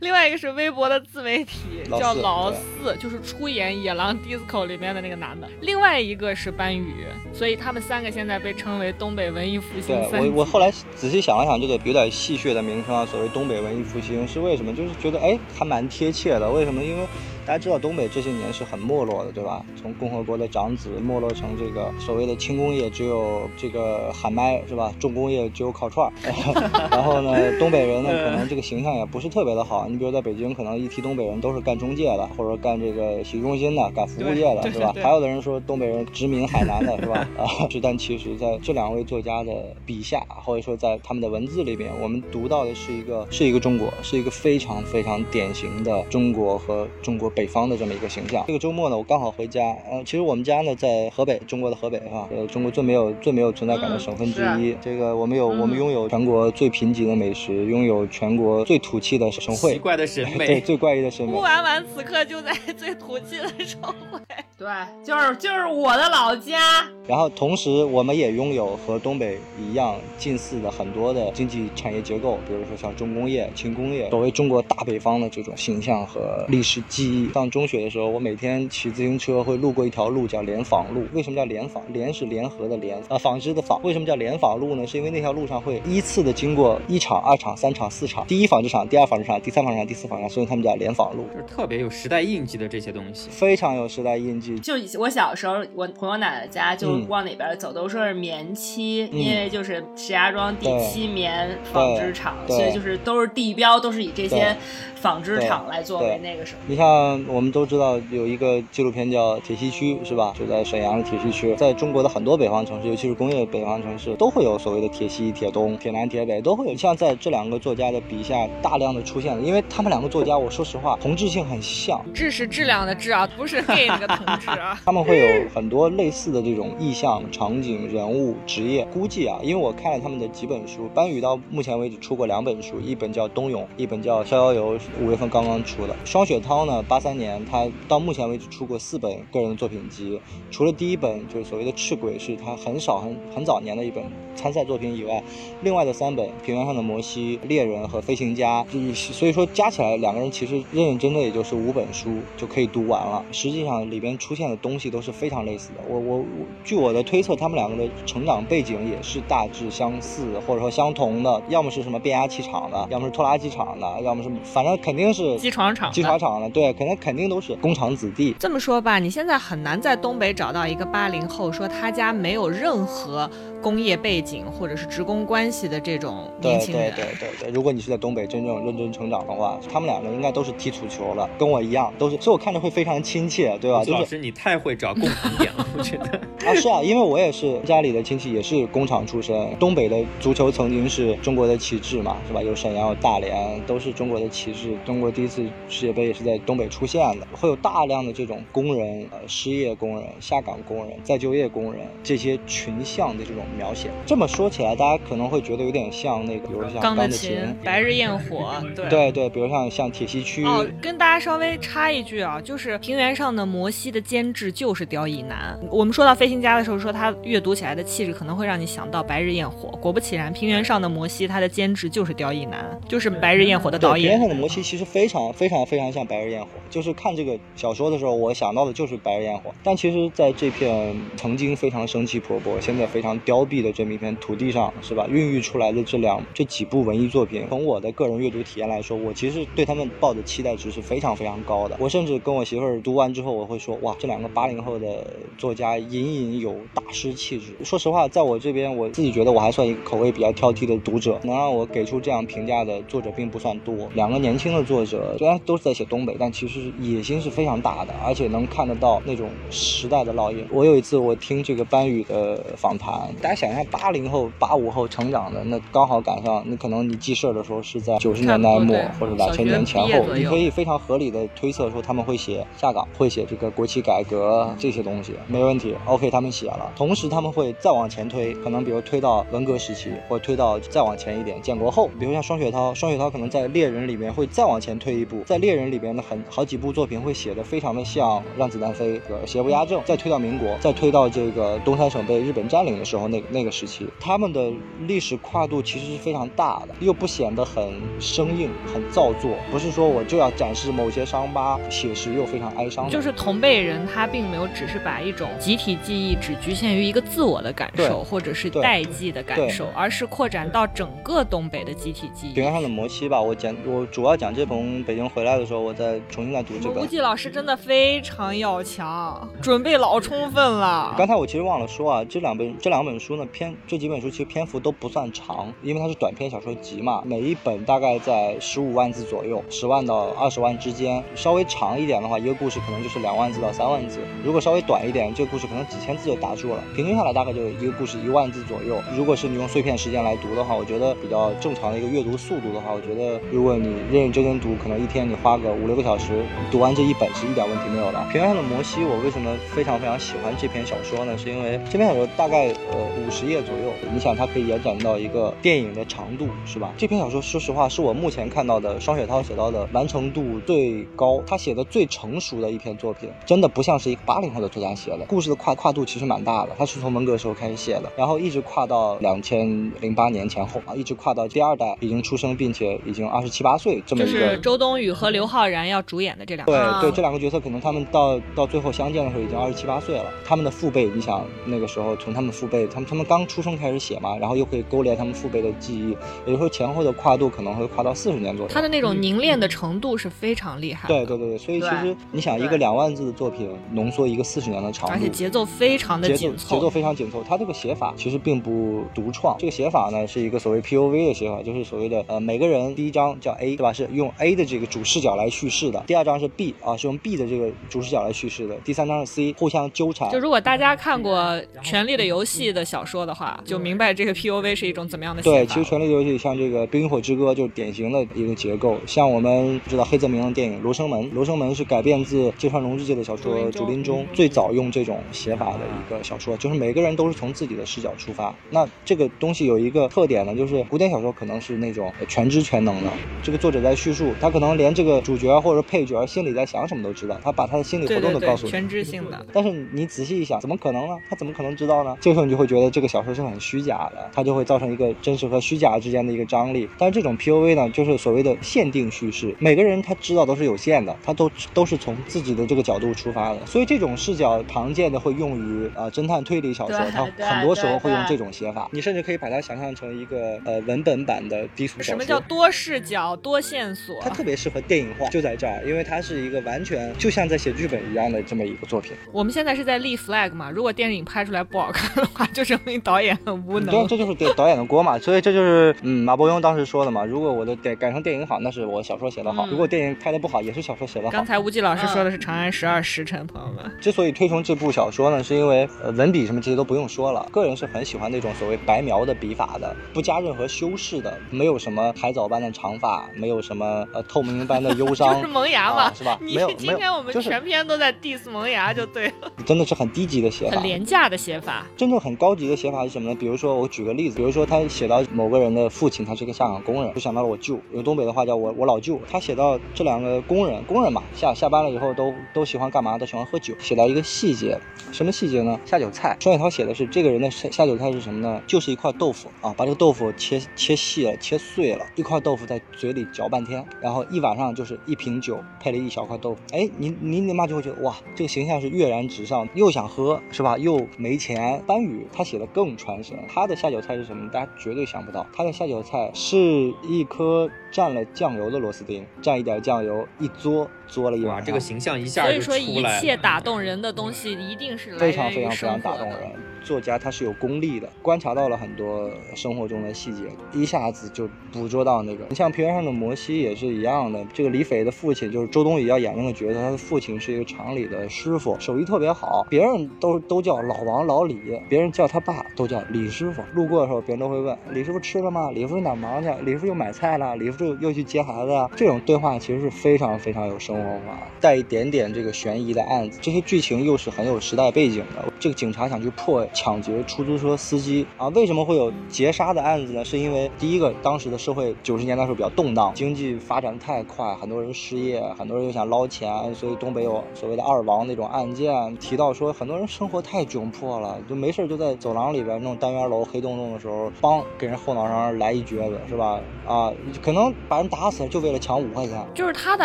[0.00, 1.58] 另外一个是微博的自媒体
[1.98, 5.48] 叫老四，就是出演野狼 disco 里面的那个男的。
[5.60, 10.28] 另外一个是班宇，所以他们三个现在被称为东北文艺复兴三杰。
[10.30, 14.74] 我我后来仔细想了想，这个有点戏谑的名称啊，所谓东北文艺复兴是为什么？
[14.74, 16.50] 就是觉得哎，还蛮贴切的。
[16.50, 16.82] 为什么？
[16.82, 17.06] 因为。
[17.44, 19.64] 大家知道东北这些年是很没落的，对吧？
[19.80, 24.92] 从共和国的长子没落成这个所谓的轻工业，只有这个喊麦，是吧？
[25.00, 26.12] 重工业只有烤串儿。
[26.90, 29.88] 然后呢，东北人呢，可能这个形象也不是特别的好。
[29.88, 34.94] 你比如在北京，可能一提东北人都是干中介的，或者干这个洗浴中心的，干服务业的，是吧？
[35.02, 37.26] 还有的人说东北人殖民海南的，是吧？
[37.36, 37.44] 啊，
[37.82, 39.52] 但其实在这两位作家的
[39.84, 47.31] 笔下，或者说在他们的文字里面，我们读到的是一个是一个中国，是一个非常非常典型的中国和中国。
[47.34, 48.44] 北方的这么一个形象。
[48.46, 49.76] 这个周末呢，我刚好回家。
[49.90, 54.76] 呃，其实我们家呢在河北，中国的河北哈，呃，中国最没有最没有存在感的省份之一。
[54.80, 59.72] 这个我们有，我们拥有全国最贫瘠的美食，拥有全国最土气的省会。
[59.72, 61.32] 奇怪的审美， 对，最怪异的审美。
[61.32, 64.20] 乌丸丸此刻就在最土气的省会。
[64.58, 64.68] 对，
[65.04, 66.86] 就是就是我的老家。
[67.08, 77.21] 然后同时，我们也拥有和东北一样近似的很多的经济产业结构，比如说像重工业、轻工业，作为中国大北方的这种形象和历史记忆。
[77.30, 81.06] 上中学的时候，我每天骑自行车会路过一条路，叫联纺路。
[81.12, 81.82] 为什么叫联纺？
[81.92, 83.80] 联是联合的联，啊，纺织的纺。
[83.82, 84.86] 为什么叫联纺路呢？
[84.86, 94.58] 是因为那条路上会依次的经过一厂、二厂、三厂、四厂，第一纺织厂、第二纺织厂、第三纺织厂、第四纺织厂，所以他们叫联纺路，就是特别有时代印记的这些东西，非常有时代印记。
[94.58, 104.56] 就我小时候，我朋友奶奶家，就往哪边走都说是棉漆，因为就是石家庄第七棉纺织厂，所以就是都是地标，都是以这些
[105.02, 106.58] 纺织厂来作为那个什么。
[106.68, 110.32] 你像我们都知道有一个纪录片叫《铁西区》，是吧？
[110.38, 116.76] 就在沈阳的铁西区，在中国的很多北方城市，尤其是工业北方城市，都会有所谓的铁西、铁东、铁南、铁北，都会有。
[116.76, 122.00] 像在这两个作家的笔下，大量的出现了，因为他们两个作家，我说实话，同质性很像。
[122.12, 124.78] 质是质量的质啊， 不是 gay 那个同质啊。
[124.84, 128.84] 他们会有很多类似的这种意象、场景、人物、职业。
[128.86, 135.94] 估计啊，因为我看了他们的几本书，班宇到目前为止出过两本书，一本叫《冬泳》，一本叫《逍遥游》，五月份刚刚出的。
[136.04, 145.22] 双雪涛呢，八三年他到目前为止出过四本个人的作品集，除了第一本就是所谓的《赤鬼》是他很少很很早年的一本参赛作品以外，
[145.62, 153.24] 另外的三本《平原上的摩西》《猎人》和《飞行家》，所以说加起来两个人其实认认真真也就是五本书就可以读完了。
[153.32, 155.80] 实际上里边出现的东西都是非常类似的。
[155.88, 156.24] 我我
[156.64, 168.34] 据我的推测，他们两个的成长背景也是大致相似或者说相同的，要么是什么变压器厂的，要么是拖拉机厂的，要么是反正肯定是机床厂机床厂的，对，肯定肯定都是工厂子弟。
[168.38, 173.30] 这么说吧，你现在很难在东北找到一个八零后说他家没有任何。
[173.62, 177.50] 工业背景或者是职工关系的这种年轻人，对对对对对。
[177.52, 183.84] 如果你是在东北真正认真成长的话，他们两个应该都是踢足球的，跟我一样，都是，所以我看着会非常亲切，对吧？
[183.86, 186.20] 老师，你太会找共同点了，我觉得。
[186.44, 192.42] 啊，是啊，因为我也是家里的亲戚也是工厂出身，东北的足球曾经是中国的旗帜嘛，是吧？
[192.42, 194.71] 有沈阳，有大连，都是中国的旗帜。
[194.84, 203.42] 中国第一次世界杯也是在东北出现的，会有大量的这种工人，呃，失业工人、下岗工人、再就业工人这些群像的这种。
[203.58, 207.32] 描写这么说起来，大家可能会觉得有点像那个，比如像《钢的琴》
[207.62, 210.44] 《白日焰火》，对对对，比如像像铁西区。
[210.44, 215.58] 哦，跟大家稍微插一句啊，就是平原上的摩西的监制就是刁亦男。
[215.70, 219.68] 我们说到飞行家的时候，说他阅读起来的气质可能会让你想到《白日焰火》。
[219.80, 224.08] 果不其然，平原上的摩西他的监制就是刁亦男，就是《白日焰火》的导演。
[224.08, 229.50] 平原上的摩西其实非常非常非常像《白日焰火》，就是看这个小说的时候，我想到的就是《白日焰火》。
[229.62, 233.42] 但其实在这片曾经非常生气勃勃，现在非常凋。
[233.42, 235.04] 敝的这么一片土地上，是吧？
[235.10, 241.76] 孕育出来的这两这几部文艺作品，从我的个人阅读体验来说，我其实对他们抱的期待值是非常非常高的。
[241.80, 245.04] 我甚至跟我媳妇儿读完之后，我会说，哇，这两个八零后的
[245.36, 247.46] 作家隐隐有大师气质。
[247.64, 253.74] 说实话，在我这边，我自己觉得我还算一个口味比较挑剔的读者，能让我给出这样评价的作者并不算多。
[253.94, 260.46] 两个年轻轻的作者，虽然都是在写东北，但其实野心是非常大的，而且能看得到那种时代的烙印。
[260.50, 275.74] 我有一次我听这个班宇的访谈，大家想一下八零后、八五后成长的，那刚好赶上，那可能你记事的时候是在九十年代末或者两千年前后，你可以非常合理的推测说他们会写下岗，会写这个国企改革这些东西，没问题。
[275.86, 294.50] OK，他们写了，同时他们会再往前推，可能比如推到文革时期，或推到再往前一点建国后，比如像双雪涛，双雪涛可能在猎人里面会再往前推一步，在猎人里边的很好几部作品会写的非常的像《让子弹飞》和《邪不压正》，再推到民国，再推到这个东三省被日本占领的时候，那那个时期，他们的
[294.86, 302.88] 历史跨度其实是非常大的，又不显得很生硬、很造作，不是说我就要展示某些伤疤，写实又非常哀伤。
[302.88, 312.32] 就是同辈人他并没有只是把一种集体记忆只局限于一个自我的感受，或者是代际的感受，而是扩展到整个东北的集体记忆。
[312.32, 316.78] 平原上的摩西吧，我简我主要讲这从北京回来的时候，我再重新再读这本。
[316.78, 320.94] 估计老师真的非常要强，准备老充分了。
[320.96, 331.02] 刚才我其实忘了说啊，这两本这两本书呢，篇这几本书其实篇幅都不算长，因为它是短篇小说集嘛，每一本大概在十五万字左右，十万到二十万之间。
[331.16, 336.62] 稍微长一点的话，一个故事可能就是两万字到三万字；如果稍微短一点，这个故事可能几千字就打住了。
[336.76, 338.80] 平均下来大概就一个故事一万字左右。
[338.96, 347.98] 如果是你用碎片时间来读的话，我觉得比较正常的一个阅读速度的话，我觉得如果你认认真读，可能一天你花个五六个小时读完这一本是一点问题没有的。
[348.12, 351.16] 平原上的摩西，我为什么非常非常喜欢这篇小说呢？
[351.16, 356.74] 是因为这篇小说大概呃五十页左右，你想它可以延展到一个电影的长度，是吧？
[356.76, 365.06] 这篇小说说实话是我目前看到的双雪涛写到的完成度最高，他写的最成熟的一篇作品，真的不像是一个八零后的作家写的。
[365.08, 374.01] 故事的跨跨度其实蛮大的，他是从文革时候开始写的，然后一直跨到两千零八年前后啊，一直跨到第二代已经出生并且已经二十七八岁这么。
[374.04, 380.04] 就是周冬雨和刘昊然要主演的这两个对对，这两个角色可能他们到到最后相见的时候已经二十七八岁了。
[380.24, 388.52] 他们的父辈，你想那个时候从他们父辈，他们他们刚出生开始写嘛，然后又可以勾连他们父辈的记忆，也就是说前后的跨度可能会跨到四十年左右。
[388.52, 390.88] 他的那种凝练的程度是非常厉害。
[390.88, 397.22] 对对对对，所以其实你想一个两万字的作品浓缩一个四十年的长度，而且节奏非常的紧凑，节奏非常紧凑。
[397.28, 403.72] 他这个写法其实并不独创，这个写法呢是一个所谓 P O V 的写法，就是所谓的呃每个人第一章叫 A 对吧？
[403.72, 410.10] 是用 A 的这个主视角来叙事的，第二章是 B 啊是用 B 的这个主视角来叙事的，第三章是 C 互相纠缠。
[410.10, 411.20] 就如果大家看过
[411.62, 415.22] 《权力的游戏》的小说的话，就明白这个 P U V 是一种怎么样的。
[415.22, 428.34] 对，其实《权力的游戏》像这个《冰与火之歌》就是典型的一个结构，像我们知道黑泽明的电影《罗生门》，《罗生门》是改编自芥川龙之介的小说《竹林中》，最早用这种写法的一个小说，就是每个人都是从自己的视角出发。
[428.50, 432.90] 那这个东西有一个特点呢，就是古典小说可能是那种全知全能的，
[433.22, 439.26] 这个作者在叙述，他可能连这个主角或者配角心里在想什么都知道，他把他的心理活动都告诉你，全知性的。
[439.32, 440.96] 但是你仔细一想，怎么可能呢？
[441.10, 441.96] 他怎么可能知道呢？
[442.00, 446.68] 这个时候你就会觉得这个小说是很虚假的，它就会造成一个真实和虚假之间的一个张力。
[446.78, 458.68] 但是这种 P O V 呢，就是所谓的限定叙事，每个人他知道都是有限的，他都都是从自己的这个角度出发的，所以这种视角常见的会用于啊侦探推理小说，它很多时候会用这种写法。
[458.70, 461.92] 你甚至可以把它想象成一个呃文本版的低俗小说。
[461.92, 464.00] 什么叫多视角、多线索？
[464.02, 468.92] 它特别适合电影化，就在这儿，因为它是一个完全就像在写剧本一样的这么一个作品。
[469.12, 470.50] 我们现在是在立 flag 嘛？
[470.50, 473.70] 如果电影拍出来不好看的话，就证明导演很无能。
[473.70, 474.98] 对，这就是给导演的锅嘛。
[474.98, 477.04] 所以这就是嗯，马伯庸当时说的嘛。
[477.04, 481.10] 如果我的改改成电影好，那是我小说写的好；如果电影拍的不好，也是小说写的好。
[481.10, 483.70] 刚才吴忌老师说的是《长安十二时辰》，朋友们。
[483.80, 493.61] 之所以推崇这部小说呢，是因为呃文笔什么这些都不用说了，个人是很喜欢那种所谓白描的笔法的，不加任何修饰的，没有什么海藻般的长发，没有什么
[493.92, 496.18] 呃透明般的忧伤， 就是萌芽嘛，是吧？
[496.20, 499.32] 没有，今天我们全篇都在 diss 萌芽就对了。
[499.44, 501.66] 真的是很低级的写法，很廉价的写法。
[501.76, 503.16] 真正很高级的写法是什么呢？
[503.18, 509.00] 比如说我举个例子，比如说他写到某个人的父亲，他是个下岗工人，就想到了我舅，用东北的话叫我我老舅。
[509.10, 512.96] 他写到这两个工人，工人嘛，下下班了以后都都喜欢干嘛？
[512.98, 513.54] 都喜欢喝酒。
[513.58, 514.58] 写到一个细节，
[514.92, 515.58] 什么细节呢？
[515.64, 516.16] 下酒菜。
[516.20, 518.40] 双雪涛写的是这个人的下下酒菜是什么呢？
[518.46, 526.40] 就是一块豆腐啊，把这个豆腐切切细了，切碎了，一块豆腐在嘴里嚼半天，然后一晚上就是一瓶酒配了一小块豆腐。
[526.52, 530.56] 哎，你你你妈就会觉得哇，这个形象是跃然纸上，又想喝是吧？
[530.56, 531.60] 又没钱。
[531.66, 534.30] 班宇他写的更传神，他的下酒菜是什么？
[534.30, 536.38] 大家绝对想不到，他的下酒菜是
[536.84, 540.68] 一颗蘸了酱油的螺丝钉，蘸一点酱油一嘬。
[540.88, 546.32] 嘬了一晚，这个形象一下所以说，一切打动人的东西一定是非常非常非常打动人。
[546.64, 552.24] 作家他是有功力的，观察到了很多生活中的细节，一下子就捕捉到那个。
[552.28, 554.24] 你像《平原上的摩西》也是一样的。
[554.32, 563.42] 这个李斐的父亲就是周冬雨要演那个角色，他的父亲是一个厂里的师傅，手艺特别好，别人都都叫老王老李，别人叫他爸都叫李师傅。
[563.52, 565.50] 路过的时候，别人都会问李师傅吃了吗？
[565.50, 566.28] 李师傅哪忙去？
[566.44, 567.36] 李师傅又买菜了？
[567.36, 568.70] 李师傅又去接孩子呀？
[568.76, 575.32] 这种对话其实是非常非常有生活化，带一点点这个悬疑的案子，这些剧情又是很有时代背景的。
[575.38, 580.04] 这个警察想去破抢劫出租车司机啊，为什么会有劫杀的案子呢？
[580.04, 596.40] 是因为第一个，当时的社会九十年代时候比较动荡，经济发展太快，很多人失业，很多人又想捞钱，所以东北有所谓的二王那种案件，提到说很多人生活太窘迫了，就没事就在走廊里边那种单元楼黑洞洞的时候，帮给人后脑勺来一撅子，是吧？
[596.66, 596.92] 啊，
[597.22, 599.24] 可能把人打死就为了抢五块钱。
[599.34, 599.84] 就是他的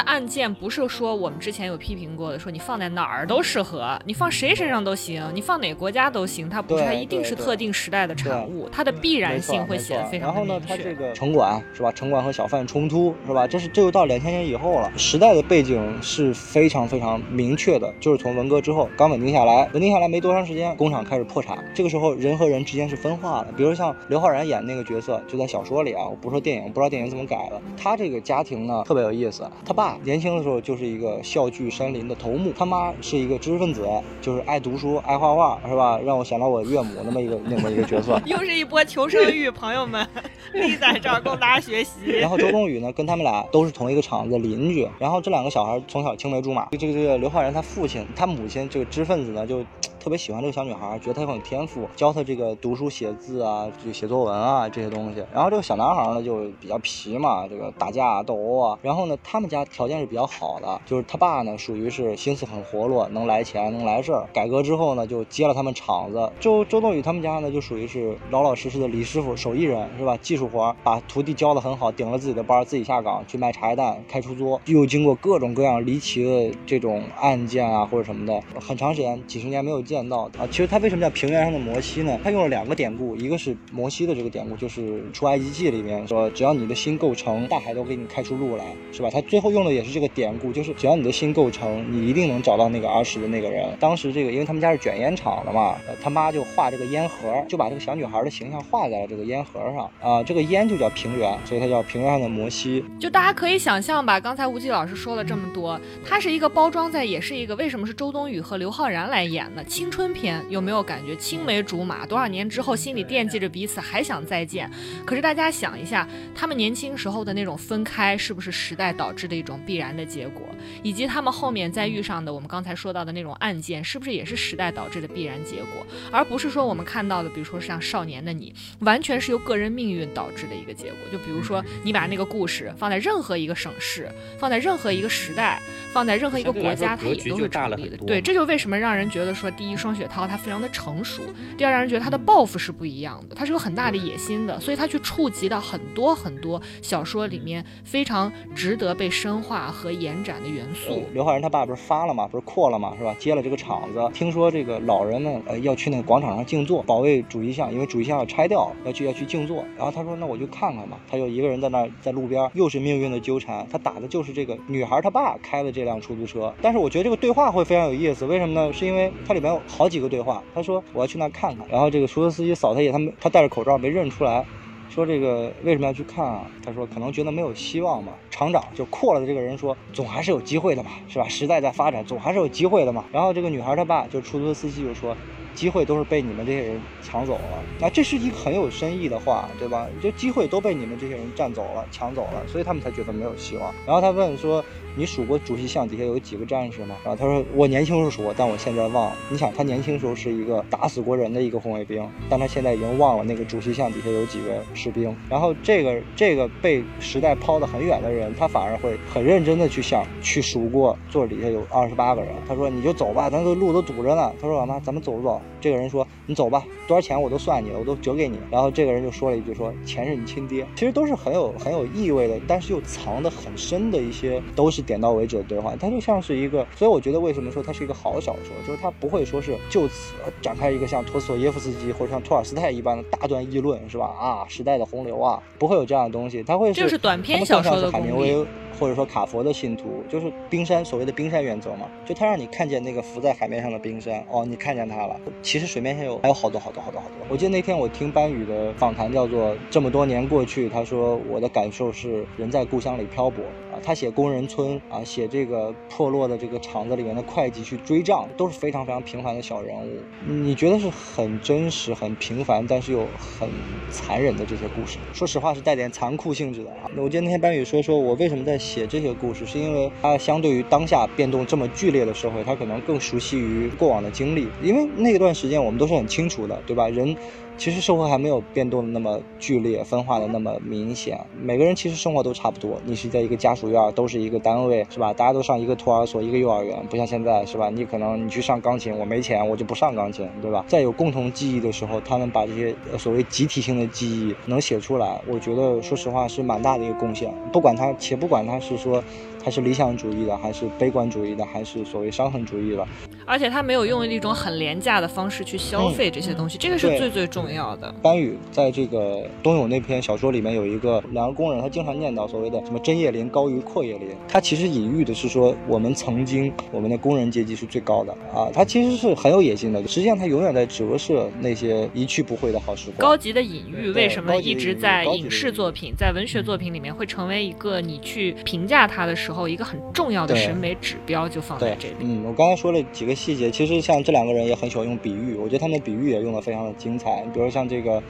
[0.01, 11.91] 案件不是说我们之前有批评过的，说你放在哪儿都适合，你放谁身上都行，你放哪个国家都行，他它不是它一定是特定时代的产物，它的必然性会显得非常然后呢，明确它这个城管是吧？
[11.91, 13.45] 城管和小贩冲突是吧？
[13.45, 23.51] 这是这就到两千年以后了，时代的背景是非常非常明确的，就是从文革之后刚稳定下来，稳定下来没多长时间，工厂开始破产，这个时候人和人之间是分化的。
[23.55, 27.61] 比如像刘昊然演那个角色，就在小说里啊，我不说电影，不知道电影怎么改了。
[27.77, 33.87] 他这个家庭呢特别有意思，他爸年轻的时候就是一个笑聚山林的头目，他妈是一个知识分子，
[34.19, 35.99] 就是爱读书爱画画是吧？
[36.03, 38.19] 让我想到我岳母那么一个那么一个角色。
[38.25, 40.07] 又是一波求生欲，朋友们
[40.53, 42.11] 立在这儿供大家学习。
[42.19, 44.87] 然后周冬雨呢，跟他们俩都是同一个厂子的邻居。
[44.99, 46.67] 然后这两个小孩从小青梅竹马。
[46.71, 49.63] 这个这个刘昊然他父亲，他母亲这个知识分子呢，就
[50.07, 55.21] 特别喜欢这个小女孩，觉得她很有天赋，教她这个读书写字啊，就写作文啊这些东西。
[55.33, 58.79] 然后这个小男孩呢，就比较皮嘛，这个打架斗殴啊。
[58.81, 64.25] 然后呢，他们家条件是比较好的，就是他爸呢属于是心思很活络，能来钱能来事儿。
[64.31, 66.31] 改革之后呢，就接了他们厂子。
[66.39, 70.15] 周周冬雨他们家呢，就属于是老老实实的李师傅，手艺人是吧？
[70.21, 80.47] 技术活，把徒弟教得很好，顶了自己的班，自己下岗去卖茶叶蛋、开出租，又经过各种各样离奇的这种案件啊或者什么的，很长时间几十年没有见到啊。
[80.49, 82.19] 其实他为什么叫平原上的摩西呢？
[82.23, 84.81] 他用了两个典故，一个是摩西的这个典故，就是
[85.13, 89.09] 《出埃及记》里面说，只要你的心够诚，大海都给你开出路来，是吧？
[89.09, 93.65] 他最后用的也是这个典故，就是只要你的心够诚，你一定能找到那个儿时的那个人。
[93.79, 102.83] 当时这个，因为他们家是卷烟厂的嘛，呃他妈就画这个烟盒，就把这个小女孩的形象画在了这个烟盒上啊、这个烟就叫平原，所以它叫平原上的摩西。
[102.99, 110.43] 就大家可以想象吧，刚才吴忌老师说了这么多，它是一个包装在，也是一个为什么是周冬雨和刘昊然来演的青春片？
[110.49, 114.69] 有没有感觉青梅竹马，多少年之后心里惦记着彼此，还想再见？
[115.05, 120.45] 可是大家想一下，他们年轻时候的那种分开，是不是时代导致的一种必然的结果？
[120.83, 125.87] 以及他们后面再遇上的我们刚才说到的那种案件，是不是也是时代导致的必然结果？
[126.11, 128.53] 而不是说我们看到的，比如说像《少年的你》，
[128.85, 130.97] 完全是由个人命运导致的一个结果。
[131.09, 135.61] 就比如说，你把那个故事放在任何一个省市，放在任何一个时代，
[135.93, 137.95] 放在任何一个国家，它也都是成立的。
[138.05, 141.23] 对，这就为什么让人觉得说，第一，双雪涛他非常的成熟；
[141.57, 151.03] 第二，让人觉得他的抱负是不一样的，他是有很大的野心的，所以他去触及到很多很多小说里面非常值得被深化和延展的元素。
[151.13, 153.15] 刘昊然他爸不是发了吗，不是扩了吗，是吧？
[153.19, 159.63] 接了这个厂子，听说这个老人们呃要去那个广场上静坐，保卫主席像，因为主席像要拆掉，要去要去静坐。
[159.77, 163.65] 然后他说那我就看看吧，他就一个人在那在路边，又是命运的纠缠。
[163.71, 166.53] 他打的就是这个女孩她爸开的这辆出租车。
[166.61, 168.71] 但是我觉得这个对话会非常有意思，为什么呢？
[168.71, 170.43] 是因为它里面好几个对话。
[170.53, 174.45] 他说我要去那看看，然后这个出租车司机扫他一眼，他没他戴着口罩没认出来。
[174.89, 176.47] 说这个为什么要去看啊？
[176.65, 178.13] 他说可能觉得没有希望吧。
[178.31, 181.27] 厂长就扩了的这个人说，总还是有机会的嘛，是吧？
[181.27, 183.03] 时代在发展，总还是有机会的嘛。
[183.11, 185.15] 然后这个女孩她爸就出租车司机就说，
[185.53, 187.63] 机会都是被你们这些人抢走了。
[187.79, 189.87] 那这是一个很有深意的话，对吧？
[190.01, 193.71] 就机会都被你们这些人占走了、抢走了，所以他们才觉得没有希望。
[193.85, 194.63] 然后他问说，
[194.97, 196.95] 你数过主席像底下有几个战士吗？
[197.03, 199.15] 然后他说我年轻时候数过，但我现在忘了。
[199.29, 205.15] 你想他年轻时候是一个打死过人的一个红卫兵，但他现在已经忘了那个主席像底下有几个士兵。
[205.29, 212.31] 然后这个这个被时代抛得很远的人，他反而会很认真的去想，去数过座底下有二十八个人。
[212.47, 214.33] 他说你就走吧，咱这路都堵着呢。
[214.41, 215.39] 他说老妈，咱们走不走？
[215.61, 218.39] 这个人说你走吧，多少钱我都算你了，我都折给你。
[218.49, 220.65] 然后这个人就说了一句说钱是你亲爹。
[220.75, 225.75] 其实都是很有很有意味的，但是又藏得很深的一些，都是点到为止的对话。
[225.79, 234.05] 它就像是一个，所以我觉得为什么说它是一个好小说，就是它不会说是就此展开一个像托斯托耶夫斯基或者像托尔斯泰一般的大段议论，是吧？
[234.07, 238.43] 啊，时代的洪流啊，不会有这样的东西，它会是这是短篇小说的海明威。
[238.79, 247.25] 或者说卡佛的信徒，就是冰山所谓的冰山原则嘛，就他让你看见那个浮在海面上的冰山，哦，你看见它了，其实水面下有还有好多好多好多好多。
[247.27, 253.43] 我记得那天我听班宇的访谈，叫做《这么多年过去》，他说我的感受是人在故乡里漂泊
[253.83, 259.99] 他写工人村啊，写这个破落的这个厂子里面的会计去追账，都是非常非常平凡的小人物。
[260.25, 263.49] 你觉得是很真实、很平凡，但是又很
[263.89, 264.97] 残忍的这些故事。
[265.13, 266.89] 说实话是带点残酷性质的啊。
[266.97, 276.89] 我记得那天班宇说，说我为什么在写这些故事，是因为他相对于当下变动这么剧烈的社会，他可能更熟悉于过往的经历，因为那段时间我们都是很清楚的，对吧？
[276.89, 277.15] 人。
[277.57, 281.19] 其实社会还没有变动的那么剧烈，分化的那么明显。
[281.41, 282.79] 每个人其实生活都差不多。
[282.85, 285.11] 你是在一个家属院，都是一个单位，是吧？
[285.11, 287.69] 大家都上一个托儿所，一个幼儿园，不像现在，是吧？
[287.71, 290.63] 你可能你去上钢琴，我没钱，我就不上钢琴，对吧？
[290.67, 297.33] 在有共同记忆的时候，他们把这些所谓集体性的记忆能写出来，我觉得说实话是蛮大的一个贡献。
[297.51, 299.03] 不管他，且不管他是说。
[299.47, 302.85] 他是理想主义的，还是悲观主义的，还是所谓伤痕主义的？
[303.25, 307.89] 而且他没有用一种很廉价的方式去消费这些东西，这个是最最重要的。
[308.01, 319.81] 班宇在这个冬泳那篇小说里面有一个两个工人，他经常念叨所谓的什么针叶林高于阔叶林，他其实隐喻的是说我们曾经我们的工人阶级是最高的啊，他其实是很有野心的。
[319.87, 322.97] 实际上他永远在折射那些一去不回的好时光。
[322.97, 329.36] 高级的隐喻为什么一直在影视作品、在文学作品里面会成为一个你去评价他的时候？
[329.37, 331.95] 后一个很重要的审美指标就放在这里。
[331.99, 337.23] 嗯，我刚才说了几个细节，其实像这两个人也很喜欢用比喻，我觉得他们的比喻也用的非常的精彩。
[337.31, 338.01] 比如像这个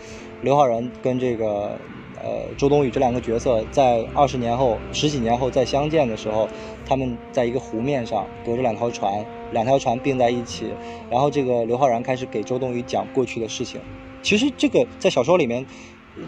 [0.41, 1.77] 刘昊然跟这个
[2.23, 6.47] 呃周冬雨这两个角色，在二十年后、十几年后再相见的时候，
[6.85, 10.71] 他们在一个湖面上隔着两条船，两条船并在一起，
[11.11, 13.81] 然后这个刘昊然开始给周冬雨讲过去的事情。
[14.23, 15.65] 其实这个在小说里面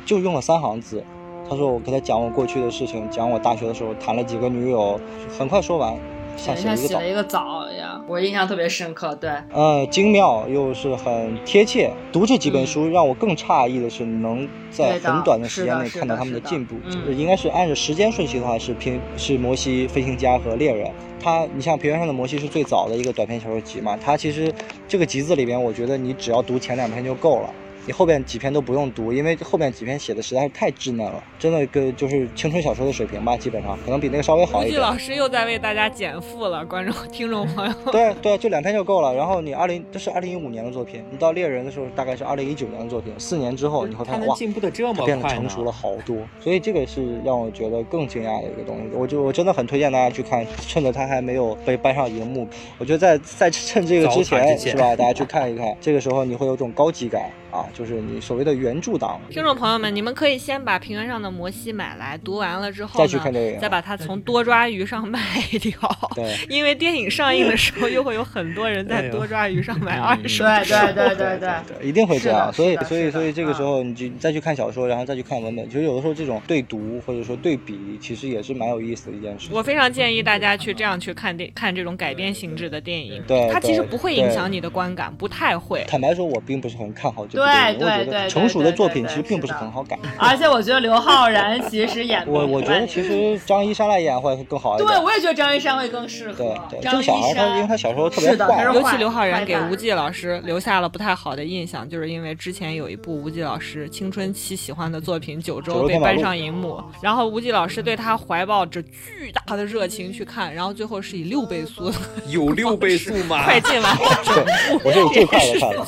[0.05, 1.03] 就用了三行字。
[1.49, 4.99] 他说：“我跟他讲我过去的事情，讲我大学的时候谈了几个女友，
[5.35, 5.97] 很快说完，
[6.37, 8.05] 像写了一个早一样。
[8.07, 11.91] 我印象特别深刻，对，呃，精妙又是很贴切。
[12.11, 16.75] 读这几本书让我更诧异的是，能在很短的时间内看到他们的进步。
[17.11, 20.91] 应该是按照时间顺序的话，是平是摩西飞行家和猎人。
[21.19, 23.97] 他，你像平原上的摩西是最早的一个短篇小说集嘛？
[23.97, 24.53] 他其实
[24.87, 27.49] 这个集子里边，我觉得你只要读前两篇就够了。”
[27.89, 34.79] 你后边几篇都不用读，因为后边几篇写的实在是太稚嫩了，真的跟就是青春小说的水平吧，基本上可能比那个稍微好一点。
[34.79, 37.73] 老师又在为大家减负了，观众听众朋友。
[37.91, 39.15] 对对，就两篇就够了。
[39.15, 46.15] 然后你二零这是二零一五年的作品，你到猎人的时候大概是二零一九年的作品，四年之后你会发现哇，进步的这么快，变得成熟了好多。
[46.39, 48.83] 所以这个是让我觉得更惊讶的一个东西。
[48.93, 57.31] 我就我真的很推荐大家去看，趁着他还没有被搬上荧幕，我觉得在在趁这个之前是吧，大家去看一看，这个时候你会有种高级感。
[57.51, 59.19] 啊，就是你所谓的原著党。
[59.29, 65.19] 听众朋友们，你们可以先把平原上的摩西买来，读完了之后再去看电影，再把它从多抓鱼上卖
[65.59, 65.71] 掉。
[66.15, 70.43] 对， 因为电影上映的时候，又会有很多人在多抓鱼上买 二手。
[70.45, 72.51] 对对对对对，一定会这样。
[72.53, 79.49] 所以所以所以这个时候，你就再去看小说，然后再去看文本，其实有的时候这种对读或者说对比，其实也是蛮有意思的一件事。
[79.51, 83.23] 我非常建议大家去这样去看电看这种改编形式的电影。
[83.27, 85.83] 对，它其实不会影响你的观感，不太会。
[85.87, 87.38] 坦白说，我并不是很看好这。
[87.39, 88.29] 对对对。
[88.29, 94.87] 成熟的作品其实并不是很好改， 而且我觉得刘昊然其实演我我觉得其实张一山来演会更好一点。
[94.87, 96.37] 对，我也觉得张一山会更适合。
[96.37, 111.91] 对对，这个小孩他因为他小时候特别坏，尤其刘昊然给吴季老师留下了不太好的印象，就是因为之前有一部吴季老师青春期喜欢的作品《九州》被搬上荧幕，然后吴季老师对他怀抱着巨大的热情去看，然后最后是以六倍速，
[112.27, 113.43] 有六倍速吗？
[113.45, 114.35] 快进完整
[114.77, 115.85] 部，我是以最快的看的，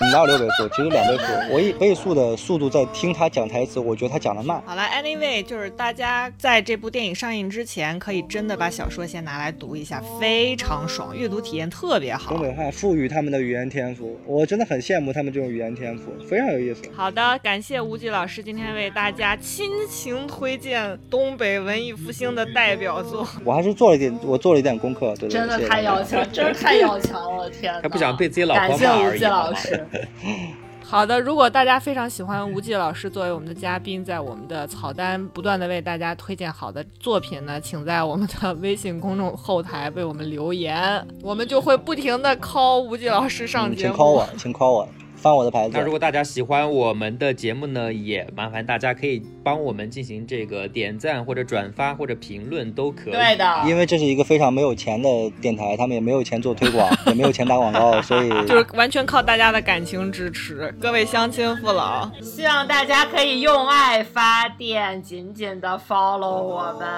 [0.12, 0.68] 哪有六倍速？
[0.74, 4.62] 其实两倍速，我以倍速的速度在听他讲台词，我觉得他讲的慢。
[4.66, 12.30] 好了，Anyway，就是大家在这部电影上映之前，可以真的把小说先拿来读一下，非常爽，阅读体验特别好。
[12.32, 16.82] 东北话赋予他们的语言天赋，我真的很羡慕他们这种语言天赋，非常有意思。
[16.94, 23.26] 好的，感谢吴极老师今天为大家亲情推荐东北文艺复兴的代表作。
[23.44, 27.74] 我还是做了一点，我做了一点功课，对真的太要强，真是太要强了，天！
[27.82, 28.78] 他不想被自己老婆骂而已。
[28.78, 29.86] 感谢吴极老师。
[30.90, 43.94] 好的，如果大家非常喜欢吴忌老师作为我们的嘉宾，在我们的草单不断的为大家推荐好的作品呢，请在我们的微信公众后台为我们留言，我们就会不停的 call 吴忌老师上节目。
[43.94, 44.88] 请 call 我，请 call 我。
[45.18, 45.72] 翻我的牌子。
[45.74, 53.12] 那如果大家喜欢我们的节目呢，也麻烦大家可以帮我们进行这个点赞或者转发或者评论都可以。
[53.12, 55.08] 对的，因为这是一个非常没有钱的
[55.40, 60.72] 电台，他们也没有钱做推广， 也没有钱打广告，所以 就是完全靠大家的感情支持。
[60.80, 66.88] 各位乡亲父老，希望大家可以用爱发电，紧紧的 follow 我们。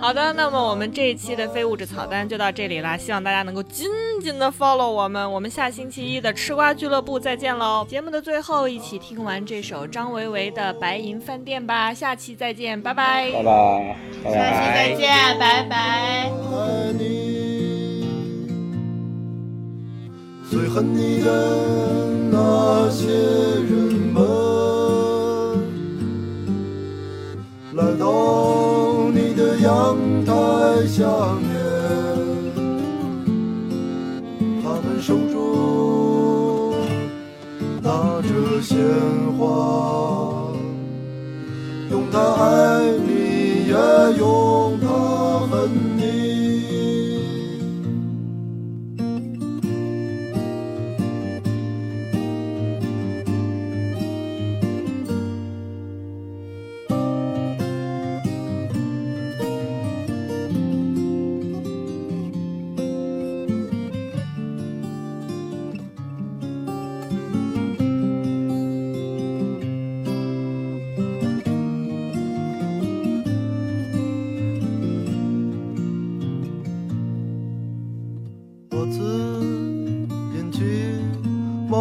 [0.00, 3.86] 好的，那么我们这一期的非物质草单就到这里啦，希望大家能够紧
[4.20, 7.86] 紧的 follow 我们，我们下星期一的吃瓜俱乐部再见喽！
[7.88, 14.32] 节目的最后，一起听完这首张维维的《白银饭店》吧，下期再见，拜拜，拜拜，拜拜。
[14.32, 15.76] 下期再见，拜拜。
[16.30, 18.06] 爱你，
[20.50, 21.30] 最恨你的
[22.30, 23.72] 那些人
[24.12, 24.22] 们，
[27.74, 30.32] 来到你的阳台
[30.86, 31.02] 下
[31.40, 31.50] 面，
[34.62, 35.16] 他们手
[38.62, 38.78] 鲜
[39.36, 40.52] 花，
[41.90, 43.74] 用它爱你，也
[44.18, 44.86] 用它
[45.50, 45.91] 恨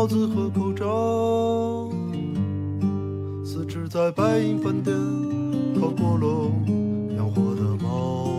[0.02, 1.88] 帽子和口罩，
[3.46, 4.98] 四只在白银饭店
[5.80, 8.32] 烤过笼养活的猫，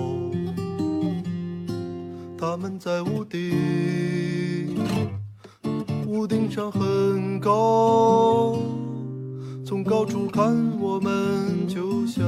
[2.36, 4.74] 它们在屋顶，
[6.08, 8.58] 屋顶上很高，
[9.64, 12.24] 从高处看我们就像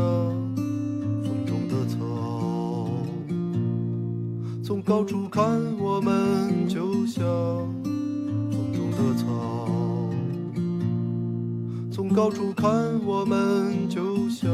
[1.25, 1.99] 风中的草。
[4.63, 7.25] 从高处看，我们就像
[12.15, 12.71] 高处看，
[13.05, 14.49] 我们就像